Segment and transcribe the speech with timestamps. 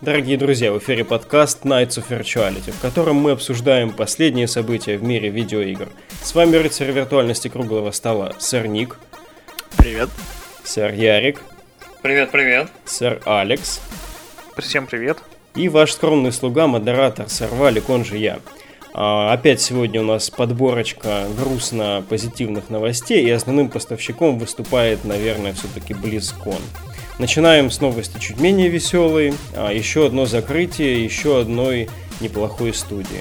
[0.00, 5.02] Дорогие друзья, в эфире подкаст Nights of Virtuality, в котором мы обсуждаем последние события в
[5.02, 5.90] мире видеоигр.
[6.22, 8.96] С вами рыцарь виртуальности круглого стола, сэр Ник.
[9.76, 10.08] Привет.
[10.64, 11.42] Сэр Ярик.
[12.00, 12.70] Привет, привет.
[12.86, 13.82] Сэр Алекс.
[14.56, 15.18] Всем привет.
[15.54, 18.38] И ваш скромный слуга, модератор, сэр Валик, он же я.
[18.94, 26.60] А, опять сегодня у нас подборочка грустно-позитивных новостей, и основным поставщиком выступает, наверное, все-таки BlizzCon.
[27.20, 29.34] Начинаем с новости чуть менее веселой.
[29.54, 33.20] А, еще одно закрытие еще одной неплохой студии.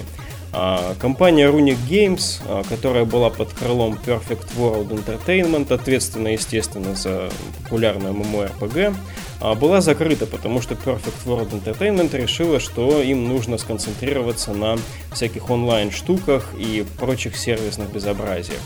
[0.54, 7.30] А, компания Runic Games, а, которая была под крылом Perfect World Entertainment, ответственна, естественно, за
[7.62, 8.96] популярную MMORPG,
[9.42, 14.78] а, была закрыта, потому что Perfect World Entertainment решила, что им нужно сконцентрироваться на
[15.12, 18.62] всяких онлайн-штуках и прочих сервисных безобразиях.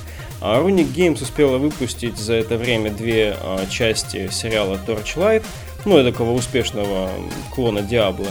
[0.46, 3.38] А Runic Games успела выпустить за это время две
[3.70, 5.42] части сериала Torchlight,
[5.86, 7.10] ну, такого успешного
[7.56, 8.28] клона Диабло,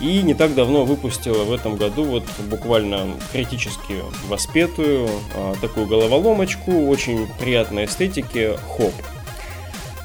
[0.00, 3.96] и не так давно выпустила в этом году вот буквально критически
[4.28, 8.94] воспетую а, такую головоломочку, очень приятной эстетики хоп.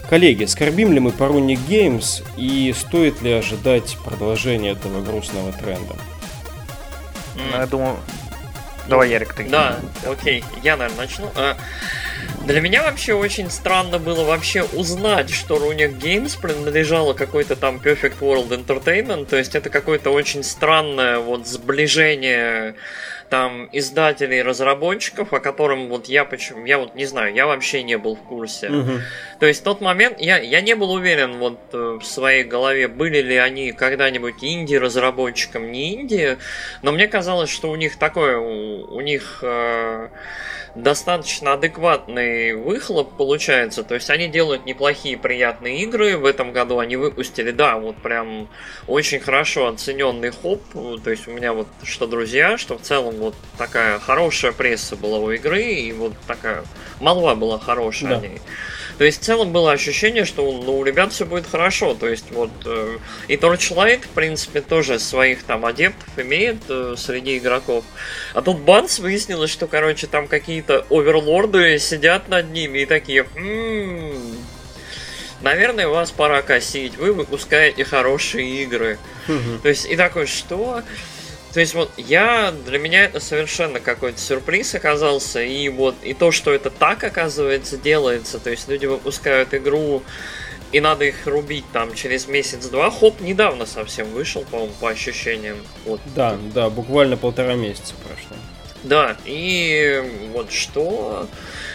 [0.09, 5.95] Коллеги, скорбим ли мы по Runic Games и стоит ли ожидать продолжения этого грустного тренда?
[7.35, 7.97] Ну, я думаю...
[8.87, 9.47] Давай, Ярик, ты.
[9.47, 11.31] Да, окей, я, наверное, начну.
[12.45, 18.19] Для меня вообще очень странно было вообще узнать, что Runic Games принадлежала какой-то там Perfect
[18.19, 22.75] World Entertainment, то есть это какое-то очень странное вот сближение
[23.31, 27.81] там издателей и разработчиков, о котором вот я почему я вот не знаю, я вообще
[27.81, 28.69] не был в курсе.
[28.69, 28.91] Угу.
[29.39, 32.89] То есть в тот момент я, я не был уверен вот э, в своей голове,
[32.89, 36.37] были ли они когда-нибудь инди-разработчиком, не инди,
[36.81, 40.09] но мне казалось, что у них такое, у, у них э,
[40.75, 43.83] достаточно адекватный выхлоп получается.
[43.83, 46.17] То есть они делают неплохие, приятные игры.
[46.17, 48.47] В этом году они выпустили, да, вот прям
[48.87, 50.61] очень хорошо оцененный хоп.
[51.03, 55.19] То есть у меня вот что друзья, что в целом вот такая хорошая пресса была
[55.19, 56.63] у игры, и вот такая
[56.99, 58.17] молва была хорошая да.
[58.17, 58.41] о ней.
[58.97, 61.93] То есть в целом было ощущение, что ну, у ребят все будет хорошо.
[61.93, 62.97] То есть вот э,
[63.27, 67.83] и Torchlight, в принципе, тоже своих там адептов имеет э, среди игроков.
[68.33, 73.25] А тут Банс выяснилось, что, короче, там какие-то оверлорды сидят над ними и такие...
[73.35, 74.37] М-м-м,
[75.41, 76.97] наверное, вас пора косить.
[76.97, 78.97] Вы выпускаете хорошие игры.
[79.61, 80.83] То есть, и такой, что?
[81.53, 86.31] То есть вот я, для меня это совершенно какой-то сюрприз оказался, и вот и то,
[86.31, 90.01] что это так оказывается делается, то есть люди выпускают игру,
[90.71, 95.57] и надо их рубить там через месяц-два, хоп, недавно совсем вышел, по-моему, по ощущениям.
[95.85, 95.99] Вот.
[96.15, 98.37] Да, да, буквально полтора месяца прошло.
[98.83, 101.27] Да, и вот что...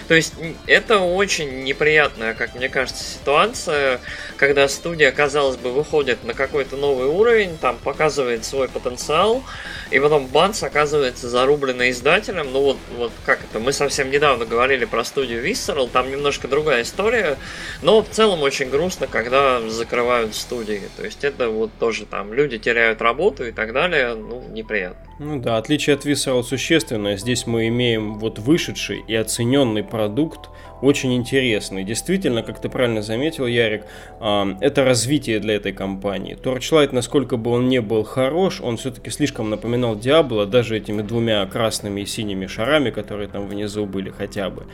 [0.08, 0.34] То есть
[0.66, 4.00] это очень неприятная, как мне кажется, ситуация,
[4.36, 9.42] когда студия, казалось бы, выходит на какой-то новый уровень, там показывает свой потенциал,
[9.90, 12.52] и потом бац, оказывается зарубленный издателем.
[12.52, 16.82] Ну вот, вот как это, мы совсем недавно говорили про студию Visceral, там немножко другая
[16.82, 17.36] история,
[17.82, 20.82] но в целом очень грустно, когда закрывают студии.
[20.96, 25.06] То есть это вот тоже там люди теряют работу и так далее, ну, неприятно.
[25.18, 27.16] Ну да, отличие от Visceral существенное.
[27.16, 30.50] Здесь мы имеем вот вышедший и оцененный продукт,
[30.82, 31.82] очень интересный.
[31.82, 33.84] Действительно, как ты правильно заметил, Ярик,
[34.20, 36.36] а, это развитие для этой компании.
[36.36, 41.46] Torchlight, насколько бы он не был хорош, он все-таки слишком напоминал Диабло, даже этими двумя
[41.46, 44.66] красными и синими шарами, которые там внизу были хотя бы.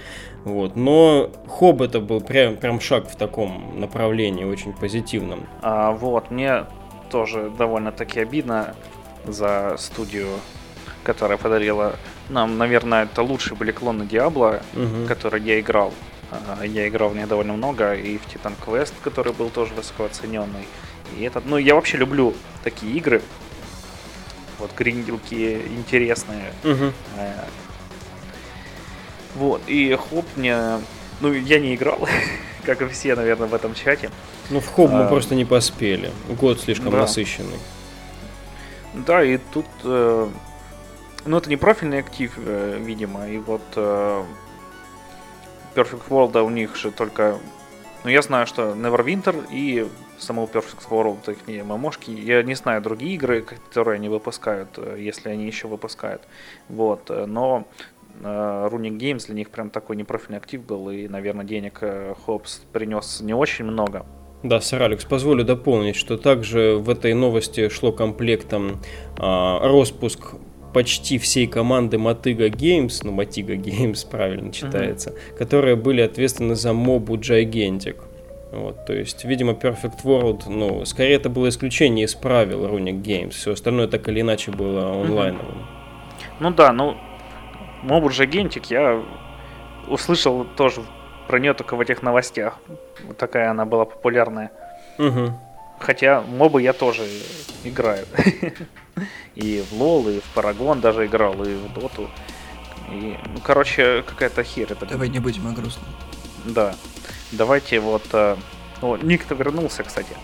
[0.45, 0.75] Вот.
[0.75, 5.47] Но Хоб это был прям, прям шаг в таком направлении, очень позитивном.
[5.63, 6.65] А, вот, мне
[7.13, 8.75] тоже довольно-таки обидно
[9.25, 10.27] за студию,
[11.05, 11.95] которая подарила
[12.33, 15.07] нам, наверное, это лучшие были клоны Диабло, угу.
[15.07, 15.93] которые я играл.
[16.31, 20.05] А, я играл в ней довольно много, и в Titan Quest, который был тоже высоко
[20.05, 20.67] оцененный.
[21.17, 22.35] И этот, ну, я вообще люблю
[22.65, 23.23] такие игры.
[24.59, 26.53] Вот гриндилки интересные.
[26.65, 26.93] Угу.
[29.35, 30.79] Вот, и хоп мне...
[31.21, 32.09] Ну, я не играл,
[32.65, 34.11] как и все, наверное, в этом чате.
[34.51, 36.11] Ну, в хоп мы а, просто не поспели.
[36.29, 36.99] Год слишком да.
[36.99, 37.59] насыщенный.
[38.95, 39.67] Да, и тут...
[39.85, 40.29] Э,
[41.25, 44.23] ну, это не профильный актив, э, видимо, и вот э,
[45.75, 47.39] Perfect World у них же только...
[48.05, 49.87] Ну, я знаю, что Neverwinter и
[50.23, 52.11] самого Perfect World, их не ММОшки.
[52.11, 56.23] Я не знаю другие игры, которые они выпускают, э, если они еще выпускают.
[56.69, 57.67] Вот, э, но
[58.23, 61.81] э, Runic Games для них прям такой непрофильный актив был, и, наверное, денег
[62.25, 64.07] Хопс принес не очень много.
[64.43, 68.81] Да, сэр Алекс, позволю дополнить, что также в этой новости шло комплектом
[69.17, 70.35] а, распуск
[70.73, 75.37] почти всей команды Matiga Games, ну Matiga Games правильно читается, uh-huh.
[75.39, 77.97] которые были ответственны за мобу Gigantic.
[78.53, 83.31] Вот, то есть, видимо, Perfect World, ну, скорее это было исключение из правил Runic Games.
[83.31, 85.67] Все остальное так или иначе было онлайновым.
[86.39, 86.97] Ну да, ну,
[87.83, 89.03] Мобу Гентик я
[89.89, 90.83] услышал тоже
[91.27, 92.59] про нее только в этих новостях.
[93.05, 94.51] Вот такая она была популярная.
[94.99, 95.33] Угу.
[95.81, 97.03] Хотя мобы я тоже
[97.65, 98.07] играю.
[99.35, 102.11] И в Лол, и в Парагон даже играл, и в Доту.
[102.91, 104.87] И, ну, короче, какая-то хер это.
[104.87, 105.87] Давай не будем о грустном.
[106.45, 106.75] Да.
[107.31, 108.03] Давайте вот...
[108.13, 108.37] Э,
[108.83, 110.15] о, Ник-то вернулся, кстати.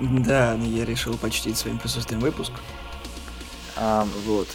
[0.00, 2.52] Да, но я решил почтить своим присутствием выпуск.
[3.76, 4.48] А, Вот.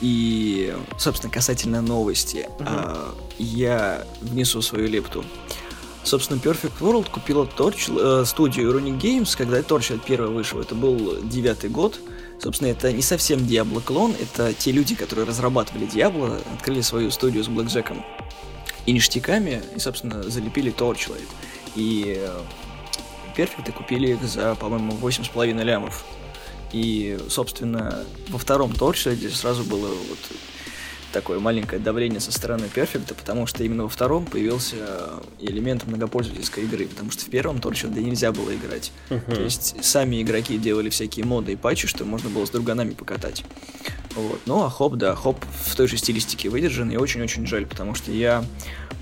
[0.00, 5.24] И, собственно, касательно новости, а, я внесу свою лепту.
[6.02, 10.60] Собственно, Perfect World купила Torch, э, студию Runic Games, когда Torchlight первый вышел.
[10.60, 11.98] Это был девятый год.
[12.44, 17.42] Собственно, это не совсем Diablo клон, это те люди, которые разрабатывали Diablo, открыли свою студию
[17.42, 18.04] с Блэкджеком
[18.84, 21.26] и ништяками, и, собственно, залепили Torchlight.
[21.74, 22.40] И э,
[23.34, 26.04] Perfect купили их за, по-моему, 8,5 лямов.
[26.70, 30.18] И, собственно, во втором Torchlight сразу было вот
[31.14, 34.76] такое маленькое давление со стороны Perfect, потому что именно во втором появился
[35.38, 38.92] элемент многопользовательской игры, потому что в первом Torchlight да нельзя было играть.
[39.08, 43.44] То есть сами игроки делали всякие моды и патчи, что можно было с друганами покатать.
[44.16, 44.40] Вот.
[44.46, 48.12] Ну, а хоп, да, хоп в той же стилистике выдержан, и очень-очень жаль, потому что
[48.12, 48.44] я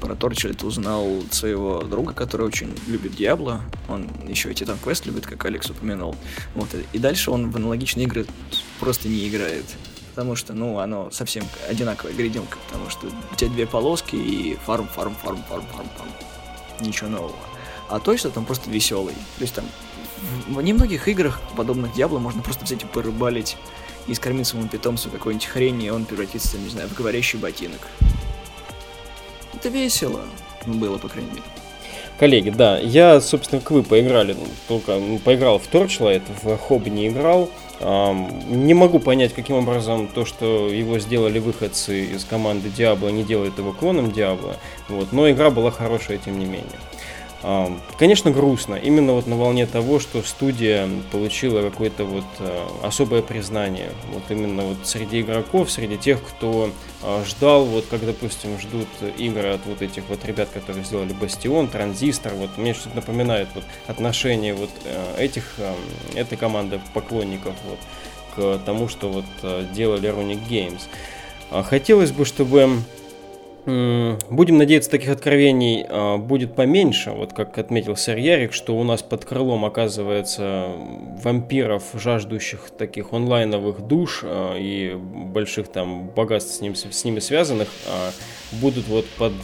[0.01, 5.27] про Torchlight узнал своего друга, который очень любит Диабло, он еще и Titan Quest любит,
[5.27, 6.17] как Алекс упомянул.
[6.55, 8.27] Вот, и дальше он в аналогичные игры
[8.81, 9.65] просто не играет.
[10.15, 14.87] Потому что, ну, оно совсем одинаковая гриденка, потому что у тебя две полоски и фарм,
[14.89, 16.11] фарм, фарм, фарм, фарм, фарм.
[16.81, 17.35] Ничего нового.
[17.89, 19.15] А точно там просто веселый.
[19.39, 19.65] То есть там
[20.49, 23.57] в немногих играх, подобных Диабло, можно просто взять и порыбалить
[24.07, 27.81] и скормить своему питомцу какой-нибудь хрень, и он превратится, не знаю, в говорящий ботинок.
[29.55, 30.23] Это весело.
[30.67, 31.43] Ну, было, по крайней мере.
[32.19, 37.09] Коллеги, да, я, собственно, как вы поиграли, ну, только поиграл в Torchlight, в Хобби не
[37.09, 37.51] играл.
[37.83, 43.59] Не могу понять, каким образом то, что его сделали выходцы из команды Diablo, не делает
[43.59, 44.57] его клоном Diablo.
[44.89, 46.79] Вот, но игра была хорошая, тем не менее.
[47.99, 48.77] Конечно, грустно.
[48.77, 53.91] Именно вот на волне того, что студия получила какое-то вот э, особое признание.
[54.13, 56.71] Вот именно вот среди игроков, среди тех, кто
[57.03, 58.87] э, ждал, вот как, допустим, ждут
[59.19, 62.35] игры от вот этих вот ребят, которые сделали Бастион, Транзистор.
[62.35, 65.57] Вот мне что-то напоминает вот отношение вот э, этих,
[66.15, 67.79] этой команды поклонников вот
[68.37, 69.25] к тому, что вот
[69.73, 70.83] делали Runic Games.
[71.51, 72.83] А хотелось бы, чтобы
[73.65, 77.13] Будем надеяться, таких откровений э, будет поменьше.
[77.13, 80.73] Вот как отметил сэр Ярик, что у нас под крылом оказывается
[81.23, 87.69] вампиров, жаждущих таких онлайновых душ э, и больших там богатств с, ним, с ними связанных,
[87.87, 88.11] э,
[88.61, 89.35] будут вот под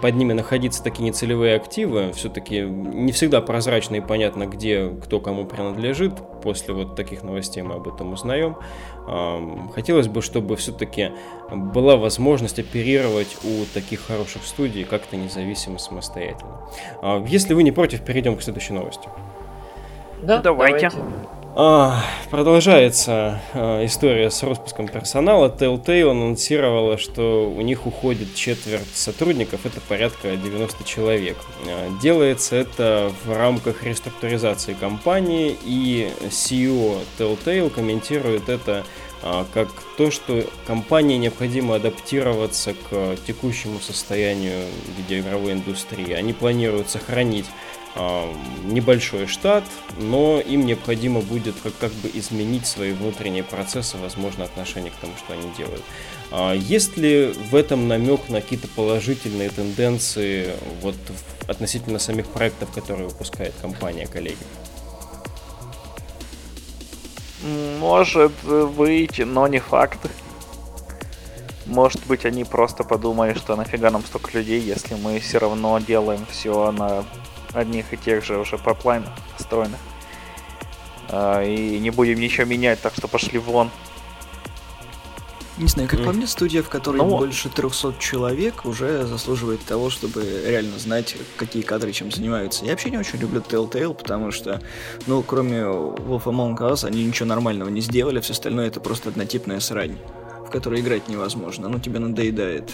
[0.00, 5.44] под ними находиться такие нецелевые активы, все-таки не всегда прозрачно и понятно, где кто кому
[5.44, 6.14] принадлежит.
[6.42, 8.56] После вот таких новостей мы об этом узнаем.
[9.74, 11.12] Хотелось бы, чтобы все-таки
[11.50, 16.60] была возможность оперировать у таких хороших студий как-то независимо, самостоятельно.
[17.02, 19.08] А, если вы не против, перейдем к следующей новости.
[20.22, 20.90] Да, давайте.
[20.90, 21.45] давайте.
[21.58, 25.48] А, продолжается а, история с распуском персонала.
[25.48, 31.38] Telltale анонсировала, что у них уходит четверть сотрудников, это порядка 90 человек.
[31.66, 38.84] А, делается это в рамках реструктуризации компании, и CEO Telltale комментирует это
[39.54, 44.60] как то, что компании необходимо адаптироваться к текущему состоянию
[44.98, 46.12] видеоигровой индустрии.
[46.12, 47.46] Они планируют сохранить
[48.64, 49.64] небольшой штат,
[49.98, 55.14] но им необходимо будет как, как бы изменить свои внутренние процессы, возможно, отношение к тому,
[55.16, 55.82] что они делают.
[56.30, 60.50] А есть ли в этом намек на какие-то положительные тенденции
[60.82, 60.96] вот
[61.48, 64.36] относительно самих проектов, которые выпускает компания, коллеги?
[67.78, 68.32] Может
[68.76, 70.00] быть, но не факт.
[71.66, 76.26] Может быть, они просто подумали, что нафига нам столько людей, если мы все равно делаем
[76.30, 77.04] все на
[77.56, 79.80] одних и тех же уже пайплайнах построенных.
[81.08, 83.70] А, и не будем ничего менять, так что пошли вон.
[85.58, 86.04] Не знаю, как mm.
[86.04, 91.16] по мне, студия, в которой ну, больше 300 человек, уже заслуживает того, чтобы реально знать,
[91.38, 92.64] какие кадры чем занимаются.
[92.66, 94.60] Я вообще не очень люблю Telltale, потому что,
[95.06, 99.60] ну, кроме Wolf Among Us, они ничего нормального не сделали, все остальное это просто однотипная
[99.60, 99.96] срань,
[100.46, 102.70] в которой играть невозможно, ну, тебе надоедает.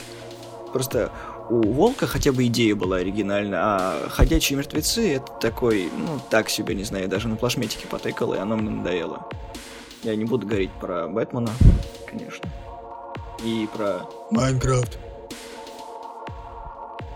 [0.73, 1.13] Просто
[1.51, 6.75] у Волка хотя бы идея была оригинальна, а Ходячие мертвецы это такой, ну, так себе,
[6.75, 9.27] не знаю, даже на плашметике потыкал, и оно мне надоело.
[10.03, 11.51] Я не буду говорить про Бэтмена,
[12.09, 12.49] конечно.
[13.45, 14.09] И про...
[14.31, 14.99] Майнкрафт.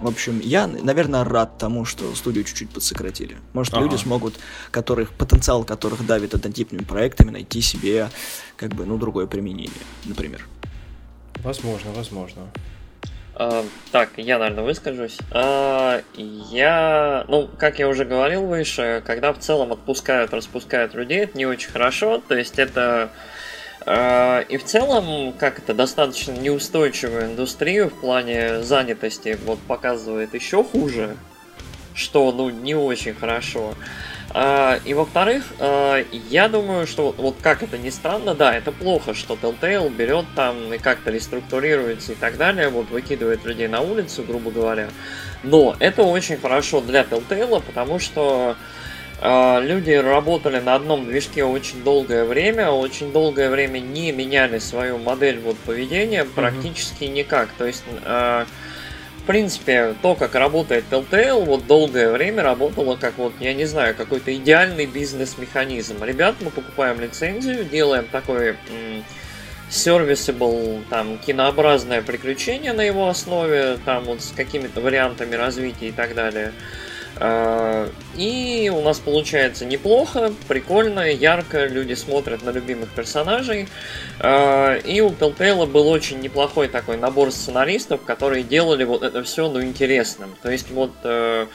[0.00, 3.36] В общем, я, наверное, рад тому, что студию чуть-чуть подсократили.
[3.54, 3.84] Может, Ага.
[3.84, 4.34] люди смогут,
[4.70, 8.10] которых, потенциал которых давит однотипными проектами, найти себе,
[8.56, 9.70] как бы, ну, другое применение,
[10.04, 10.46] например.
[11.42, 12.42] Возможно, возможно.
[13.38, 15.18] А, так, я, наверное, выскажусь.
[15.30, 21.36] А, я, ну, как я уже говорил выше, когда в целом отпускают, распускают людей, это
[21.36, 22.22] не очень хорошо.
[22.26, 23.10] То есть это
[23.84, 30.64] а, и в целом, как это, достаточно неустойчивую индустрию в плане занятости вот показывает еще
[30.64, 31.14] хуже,
[31.94, 33.74] что, ну, не очень хорошо.
[33.74, 34.15] А,
[34.84, 39.14] и во-вторых, а, я думаю, что вот, вот как это ни странно, да, это плохо,
[39.14, 44.24] что Telltale берет там и как-то реструктурируется и так далее, вот выкидывает людей на улицу,
[44.24, 44.88] грубо говоря.
[45.42, 48.56] Но это очень хорошо для Telltale, потому что
[49.22, 54.98] а, люди работали на одном движке очень долгое время, очень долгое время не меняли свою
[54.98, 57.48] модель вот поведения практически никак.
[57.56, 58.46] То есть, а,
[59.26, 64.34] принципе, то, как работает Telltale, вот долгое время работало как вот, я не знаю, какой-то
[64.34, 66.02] идеальный бизнес-механизм.
[66.02, 68.56] Ребят, мы покупаем лицензию, делаем такой
[69.68, 76.14] serviceable, там, кинообразное приключение на его основе, там вот с какими-то вариантами развития и так
[76.14, 76.52] далее.
[77.18, 83.68] А, И у нас получается неплохо, прикольно, ярко, люди смотрят на любимых персонажей.
[84.20, 89.48] А, И у Telltale был очень неплохой такой набор сценаристов, которые делали вот это все,
[89.48, 90.36] ну, интересным.
[90.42, 91.46] То есть вот э,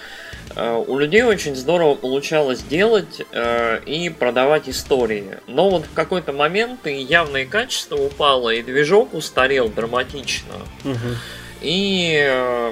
[0.55, 5.37] э, у людей очень здорово получалось делать э, и продавать истории.
[5.47, 10.55] Но вот в какой-то момент и явное качество упало, и движок устарел драматично.
[10.83, 11.17] Мгм.
[11.61, 12.71] И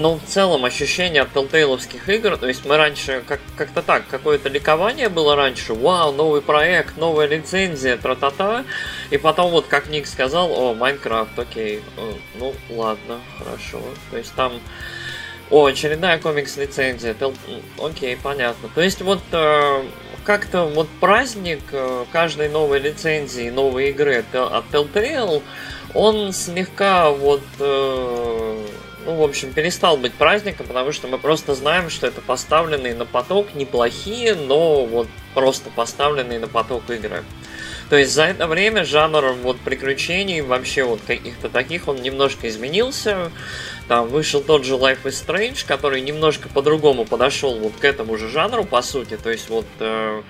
[0.00, 4.06] эм, ну, в целом, ощущение от телтейловских игр, то есть мы раньше как- как-то так,
[4.08, 8.64] какое-то ликование было раньше, вау, новый проект, новая лицензия, тра-та-та,
[9.10, 13.80] и потом вот, как Ник сказал, о, Майнкрафт, окей, э, ну, ладно, хорошо,
[14.10, 14.52] то есть там,
[15.50, 17.34] о, очередная комикс-лицензия, м,
[17.78, 19.82] окей, понятно, то есть вот э,
[20.24, 25.42] как-то вот праздник э, каждой новой лицензии, новой игры от Telltale,
[25.92, 28.66] он слегка вот, э,
[29.04, 33.06] ну, в общем, перестал быть праздником, потому что мы просто знаем, что это поставленные на
[33.06, 37.24] поток неплохие, но вот просто поставленные на поток игры.
[37.90, 43.32] То есть за это время жанр вот приключений, вообще вот каких-то таких, он немножко изменился.
[43.88, 48.28] Там вышел тот же Life is Strange, который немножко по-другому подошел вот к этому же
[48.28, 49.16] жанру, по сути.
[49.16, 50.22] То есть вот э,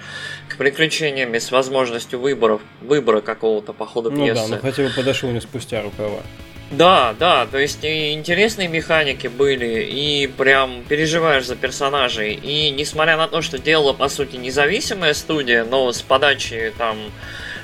[0.48, 4.40] к приключениям с возможностью выборов, выбора какого-то по ходу Ну пьесы.
[4.40, 6.22] да, ну хотя бы подошел не спустя рукава.
[6.70, 12.34] Да, да, то есть и интересные механики были, и прям переживаешь за персонажей.
[12.34, 16.96] И несмотря на то, что делала, по сути, независимая студия, но с подачи там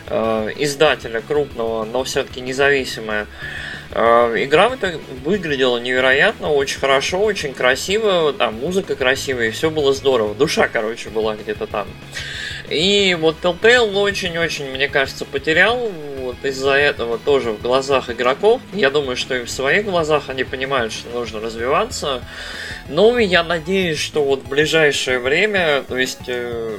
[0.08, 3.28] э, издателя крупного, но все-таки независимая,
[3.92, 9.92] игра в итоге выглядела невероятно, очень хорошо, очень красиво, там музыка красивая, и все было
[9.92, 10.34] здорово.
[10.34, 11.86] Душа, короче, была где-то там.
[12.68, 18.60] И вот Telltale очень-очень, мне кажется, потерял вот из-за этого тоже в глазах игроков.
[18.72, 22.22] Я думаю, что и в своих глазах они понимают, что нужно развиваться.
[22.88, 26.78] Ну и я надеюсь, что вот в ближайшее время, то есть, э,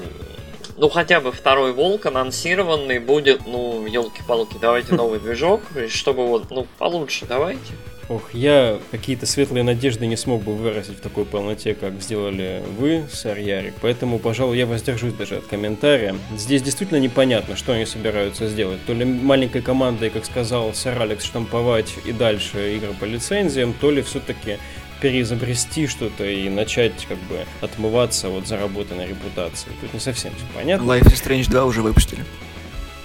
[0.78, 6.68] ну хотя бы второй волк анонсированный будет, ну, елки-палки, давайте новый движок, чтобы вот, ну,
[6.78, 7.74] получше давайте.
[8.10, 13.06] Ох, я какие-то светлые надежды не смог бы выразить в такой полноте, как сделали вы,
[13.12, 16.16] сэр Ярик, поэтому, пожалуй, я воздержусь даже от комментария.
[16.38, 18.80] Здесь действительно непонятно, что они собираются сделать.
[18.86, 23.92] То ли маленькой командой, как сказал сэр Алекс, штамповать и дальше игры по лицензиям, то
[23.92, 24.58] ли все-таки
[25.02, 29.70] переизобрести что-то и начать как бы отмываться от заработанной репутации.
[29.82, 30.86] Тут не совсем все понятно.
[30.86, 32.24] Life is Strange 2 уже выпустили.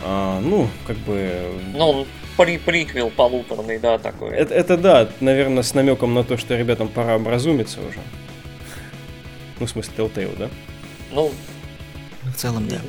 [0.05, 1.55] А, ну, как бы...
[1.75, 2.07] Ну, он
[2.37, 4.35] при приквел полуторный, да, такой.
[4.35, 8.01] Это, это да, наверное, с намеком на то, что ребятам пора образумиться уже.
[9.61, 10.49] Ну, в смысле, Telltale, да?
[11.13, 11.31] Ну,
[12.25, 12.81] В целом, да.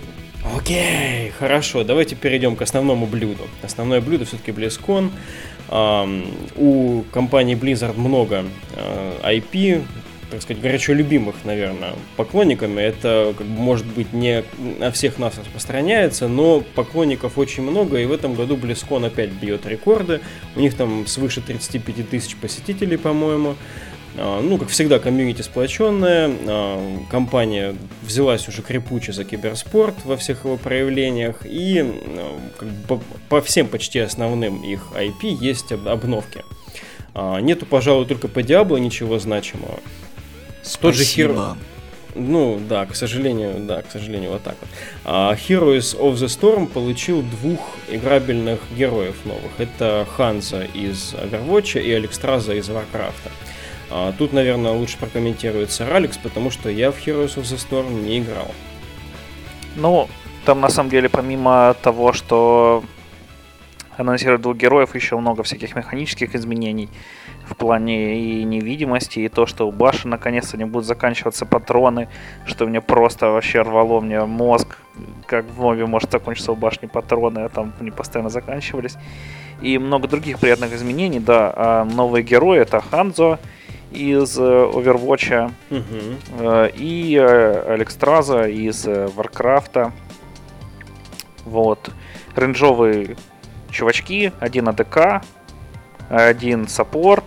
[0.58, 3.48] Окей, хорошо, давайте перейдем к основному блюду.
[3.62, 5.12] Основное блюдо все-таки BlizzCon.
[5.70, 8.44] У компании Blizzard много
[8.76, 9.84] э, IP,
[10.30, 12.82] так сказать, горячо любимых, наверное, поклонниками.
[12.82, 14.44] Это, как бы, может быть, не
[14.80, 19.66] на всех нас распространяется, но поклонников очень много, и в этом году BlizzCon опять бьет
[19.66, 20.22] рекорды.
[20.56, 23.56] У них там свыше 35 тысяч посетителей, по-моему.
[24.18, 26.32] А, Ну, как всегда, комьюнити сплоченная,
[27.10, 31.84] компания взялась уже крепуче за киберспорт во всех его проявлениях, и
[32.58, 36.44] как бы по, всем почти основным их IP есть об- обновки.
[37.16, 39.80] А, Нету, пожалуй, только по Диабло ничего значимого.
[40.82, 41.34] Тот же Спасибо.
[41.34, 41.58] Hero-
[42.16, 44.70] Ну, да, к сожалению, да, к сожалению, вот так вот.
[45.04, 49.52] А Heroes of the Storm получил двух играбельных героев новых.
[49.58, 53.32] Это Ханза из Overwatch и Алекстраза из Warcraft.
[53.96, 58.20] А, тут, наверное, лучше прокомментирует сэр потому что я в Heroes of the Storm не
[58.20, 58.52] играл.
[59.76, 60.10] Ну,
[60.46, 62.84] там на самом деле помимо того, что
[63.96, 66.90] анонсируют двух героев, еще много всяких механических изменений
[67.48, 72.10] в плане и невидимости, и то, что у Баши наконец-то не будут заканчиваться патроны,
[72.48, 74.80] что мне просто вообще рвало мне мозг,
[75.28, 78.96] как в Нове может закончиться у башни патроны, а там они постоянно заканчивались.
[79.62, 81.54] И много других приятных изменений, да.
[81.56, 83.38] А новые герои это Ханзо
[83.94, 86.72] из э, Overwatch угу.
[86.76, 89.92] и э, Алекстраза из Варкрафта.
[91.46, 91.90] Вот.
[92.36, 93.16] Рейнджовые
[93.70, 95.24] чувачки, один АДК,
[96.10, 97.26] один саппорт,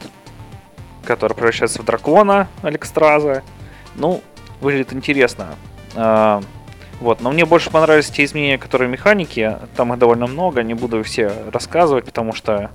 [1.05, 3.43] который превращается в дракона Алекстраза.
[3.95, 4.23] Ну,
[4.61, 5.55] выглядит интересно.
[5.95, 6.43] А,
[7.01, 9.57] вот, но мне больше понравились те изменения, которые механики.
[9.77, 12.71] Там их довольно много, не буду все рассказывать, потому что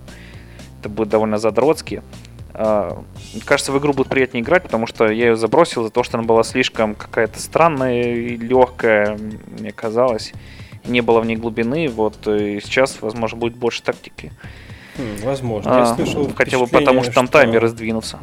[0.80, 2.02] это будет довольно задротски.
[2.64, 3.04] А,
[3.44, 6.28] кажется, в игру будет приятнее играть, потому что я ее забросил за то, что она
[6.28, 9.18] была слишком какая-то странная и легкая,
[9.60, 10.32] мне казалось.
[10.86, 14.32] Не было в ней глубины, вот и сейчас, возможно, будет больше тактики.
[14.96, 15.70] Хм, возможно.
[15.70, 17.40] Я а, слышал хотя бы потому, что там что...
[17.40, 18.20] таймеры сдвинутся.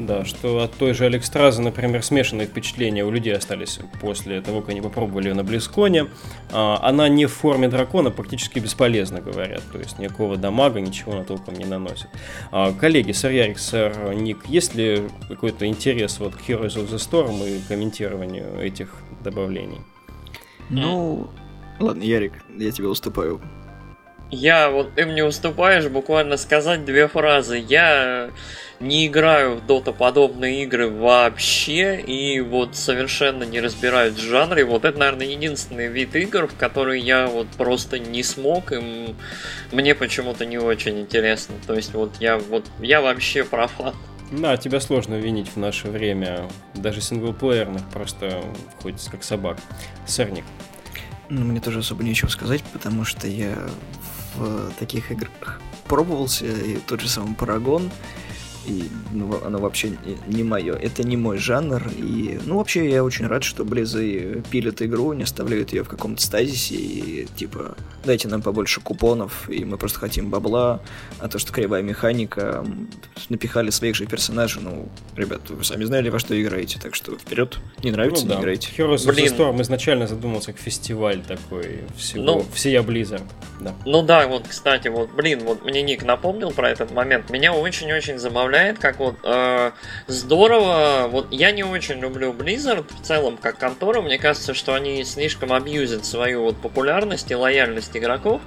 [0.00, 4.70] Да, что от той же Алекстразы, например, смешанные впечатления у людей остались после того, как
[4.70, 6.06] они попробовали ее на Близконе.
[6.50, 9.62] А, она не в форме дракона практически бесполезна, говорят.
[9.70, 12.08] То есть никакого дамага, ничего она толком не наносит.
[12.50, 16.96] А, коллеги, сэр Ярик, сэр Ник, есть ли какой-то интерес вот к Heroes of the
[16.96, 19.82] Storm и комментированию этих добавлений?
[20.70, 21.28] Ну,
[21.78, 23.38] ладно, Ярик, я тебе уступаю.
[24.30, 27.58] Я, вот ты мне уступаешь буквально сказать две фразы.
[27.58, 28.30] Я
[28.80, 34.64] не играю в дота-подобные игры вообще, и вот совершенно не разбираюсь в жанре.
[34.64, 39.14] Вот это, наверное, единственный вид игр, в который я вот просто не смог, и
[39.70, 41.56] мне почему-то не очень интересно.
[41.66, 43.94] То есть вот я вот я вообще профан.
[44.30, 48.42] Да, тебя сложно винить в наше время, даже синглплеерных, просто
[48.80, 49.58] ходит как собак.
[50.06, 50.44] Сырник.
[51.28, 53.56] Ну, мне тоже особо нечего сказать, потому что я
[54.36, 57.90] в таких играх пробовался, и тот же самый Парагон,
[58.66, 60.74] и ну, оно вообще не, не мое.
[60.74, 61.82] Это не мой жанр.
[61.96, 66.22] И, ну, вообще, я очень рад, что Близы пилят игру, не оставляют ее в каком-то
[66.22, 70.80] стазисе и, типа, дайте нам побольше купонов, и мы просто хотим бабла,
[71.18, 72.64] а то, что кривая механика,
[73.28, 77.58] напихали своих же персонажей, ну, ребят, вы сами знали, во что играете, так что вперед,
[77.82, 78.42] не нравится, ну, не да.
[78.42, 78.70] играйте.
[78.76, 83.22] Heroes of the Storm изначально задумался как фестиваль такой всего, ну, всея Blizzard.
[83.60, 83.74] Да.
[83.84, 88.18] Ну да, вот, кстати, вот, блин, вот мне Ник напомнил про этот момент, меня очень-очень
[88.18, 89.70] забавляет впечатляет, как вот э,
[90.06, 91.08] здорово.
[91.08, 94.02] Вот я не очень люблю Blizzard в целом как контору.
[94.02, 98.40] Мне кажется, что они слишком абьюзят свою вот популярность и лояльность игроков.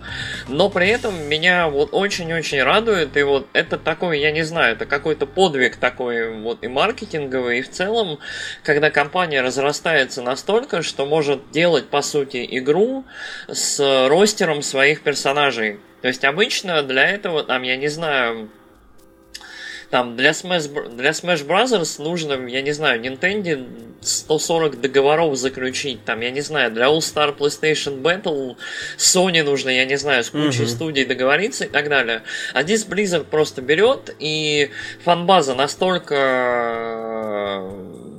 [0.48, 3.16] Но при этом меня вот очень-очень радует.
[3.18, 7.62] И вот это такой, я не знаю, это какой-то подвиг такой вот и маркетинговый, и
[7.62, 8.20] в целом,
[8.64, 13.06] когда компания разрастается настолько, что может делать по сути игру
[13.48, 15.80] с ростером своих персонажей.
[16.02, 18.50] То есть обычно для этого, там, я не знаю,
[19.94, 23.64] там для Smash, для Smash Brothers нужно, я не знаю, Nintendo
[24.02, 26.04] 140 договоров заключить.
[26.04, 28.56] Там, я не знаю, для All Star PlayStation Battle
[28.98, 30.68] Sony нужно, я не знаю, с кучей uh-huh.
[30.68, 32.24] студий договориться и так далее.
[32.56, 34.72] А здесь Blizzard просто берет и
[35.04, 37.62] фанбаза настолько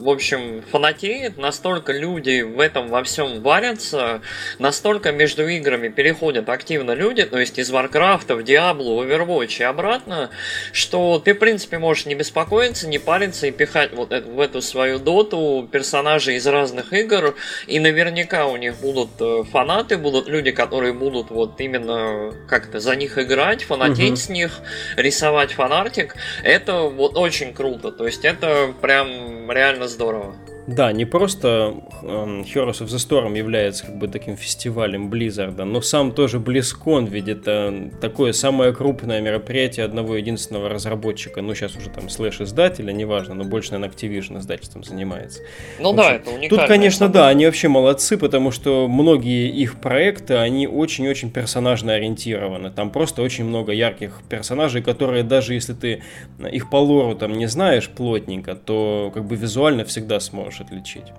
[0.05, 4.21] в общем, фанатеет, настолько люди в этом во всем варятся,
[4.59, 10.29] настолько между играми переходят активно люди, то есть из Warcraft в Diablo, Overwatch и обратно,
[10.73, 14.61] что ты, в принципе, можешь не беспокоиться, не париться и пихать вот эту, в эту
[14.61, 17.35] свою доту персонажей из разных игр,
[17.67, 22.95] и наверняка у них будут э, фанаты, будут люди, которые будут вот именно как-то за
[22.95, 24.17] них играть, фанатеть угу.
[24.17, 24.61] с них,
[24.97, 26.15] рисовать фанартик.
[26.43, 30.35] Это вот очень круто, то есть это прям реально здорово.
[30.67, 35.83] Да, не просто um, Heroes of the Storm является как бы таким фестивалем Близзарда, но
[35.83, 41.91] сам тоже BlizzCon ведь это такое самое крупное мероприятие одного единственного разработчика, ну сейчас уже
[41.91, 45.43] там слэш-издателя, неважно, но больше, наверное, Activision издательством занимается.
[45.79, 46.49] Ну общем, да, это уникально.
[46.49, 52.71] Тут, конечно, да, они вообще молодцы, потому что многие их проекты, они очень-очень персонажно ориентированы.
[52.71, 56.03] Там просто очень много ярких персонажей, которые даже если ты
[56.51, 61.13] их по лору там не знаешь плотненько, то как бы визуально всегда сможешь можешь отличить.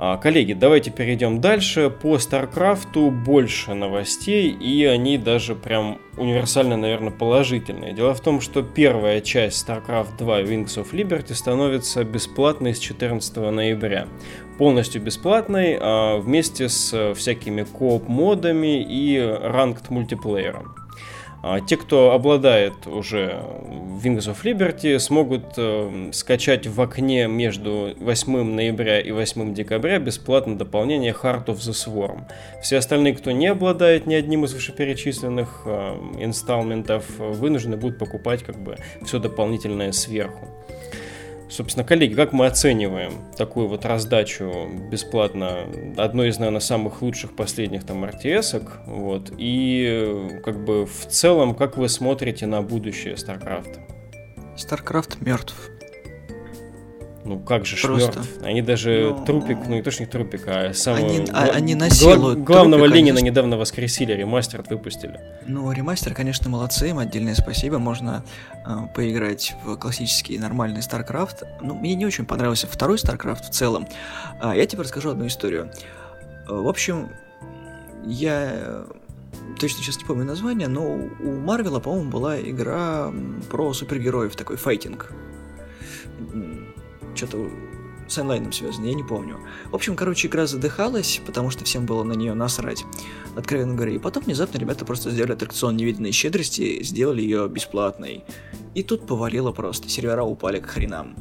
[0.00, 1.90] А, коллеги, давайте перейдем дальше.
[1.90, 7.94] По Старкрафту больше новостей, и они даже прям универсально, наверное, положительные.
[7.94, 13.36] Дело в том, что первая часть StarCraft 2 Wings of Liberty становится бесплатной с 14
[13.50, 14.06] ноября.
[14.56, 20.77] Полностью бесплатной, а вместе с всякими кооп-модами и ранкт мультиплеером.
[21.42, 23.40] А те, кто обладает уже
[24.02, 30.58] Wings of Liberty, смогут э, скачать в окне между 8 ноября и 8 декабря бесплатно
[30.58, 32.22] дополнение Heart of the Swarm.
[32.60, 38.56] Все остальные, кто не обладает ни одним из вышеперечисленных э, инсталментов, вынуждены будут покупать как
[38.56, 40.48] бы все дополнительное сверху.
[41.48, 47.84] Собственно, коллеги, как мы оцениваем такую вот раздачу бесплатно одной из, наверное, самых лучших последних
[47.84, 53.78] там RTS, вот, и как бы в целом, как вы смотрите на будущее StarCraft?
[54.56, 55.70] StarCraft мертв.
[57.28, 58.20] Ну как же Просто.
[58.20, 58.42] мертв?
[58.42, 59.22] Они даже ну...
[59.26, 61.06] трупик, ну не то что не трупик, а самого...
[61.06, 63.26] Они, а, они насилуют гла- Главного трупик, Ленина конечно...
[63.26, 65.20] недавно воскресили, ремастер выпустили.
[65.46, 67.78] Ну, ремастер, конечно, молодцы, им отдельное спасибо.
[67.78, 68.24] Можно
[68.66, 71.44] э, поиграть в классический нормальный StarCraft.
[71.60, 73.86] Ну, мне не очень понравился второй StarCraft в целом.
[74.40, 75.70] А, я тебе расскажу одну историю.
[76.48, 77.10] В общем,
[78.06, 78.86] я
[79.60, 83.12] точно сейчас не помню название, но у Марвела, по-моему, была игра
[83.50, 85.12] про супергероев, такой файтинг
[87.18, 87.50] что-то
[88.08, 89.38] с онлайном связано, я не помню.
[89.70, 92.84] В общем, короче, игра задыхалась, потому что всем было на нее насрать,
[93.36, 93.92] откровенно говоря.
[93.92, 98.24] И потом внезапно ребята просто сделали аттракцион невиданной щедрости, сделали ее бесплатной.
[98.74, 101.16] И тут повалило просто, сервера упали к хренам.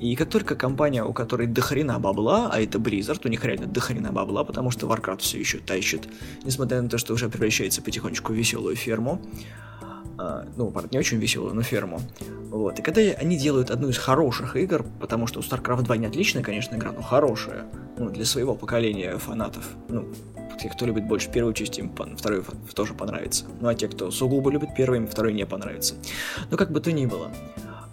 [0.00, 4.12] И как только компания, у которой дохрена бабла, а это Blizzard, у них реально дохрена
[4.12, 6.08] бабла, потому что Warcraft все еще тащит,
[6.42, 9.20] несмотря на то, что уже превращается потихонечку в веселую ферму,
[10.22, 11.98] а, ну, не очень веселую, но ферму.
[12.50, 12.78] Вот.
[12.78, 16.42] И когда они делают одну из хороших игр, потому что у StarCraft 2 не отличная,
[16.42, 17.64] конечно, игра, но хорошая,
[17.96, 20.06] ну, для своего поколения фанатов, ну,
[20.60, 22.42] те, кто любит больше первую часть, им второй
[22.74, 23.46] тоже понравится.
[23.62, 25.94] Ну, а те, кто сугубо любит первый, им второй не понравится.
[26.50, 27.30] Но как бы то ни было.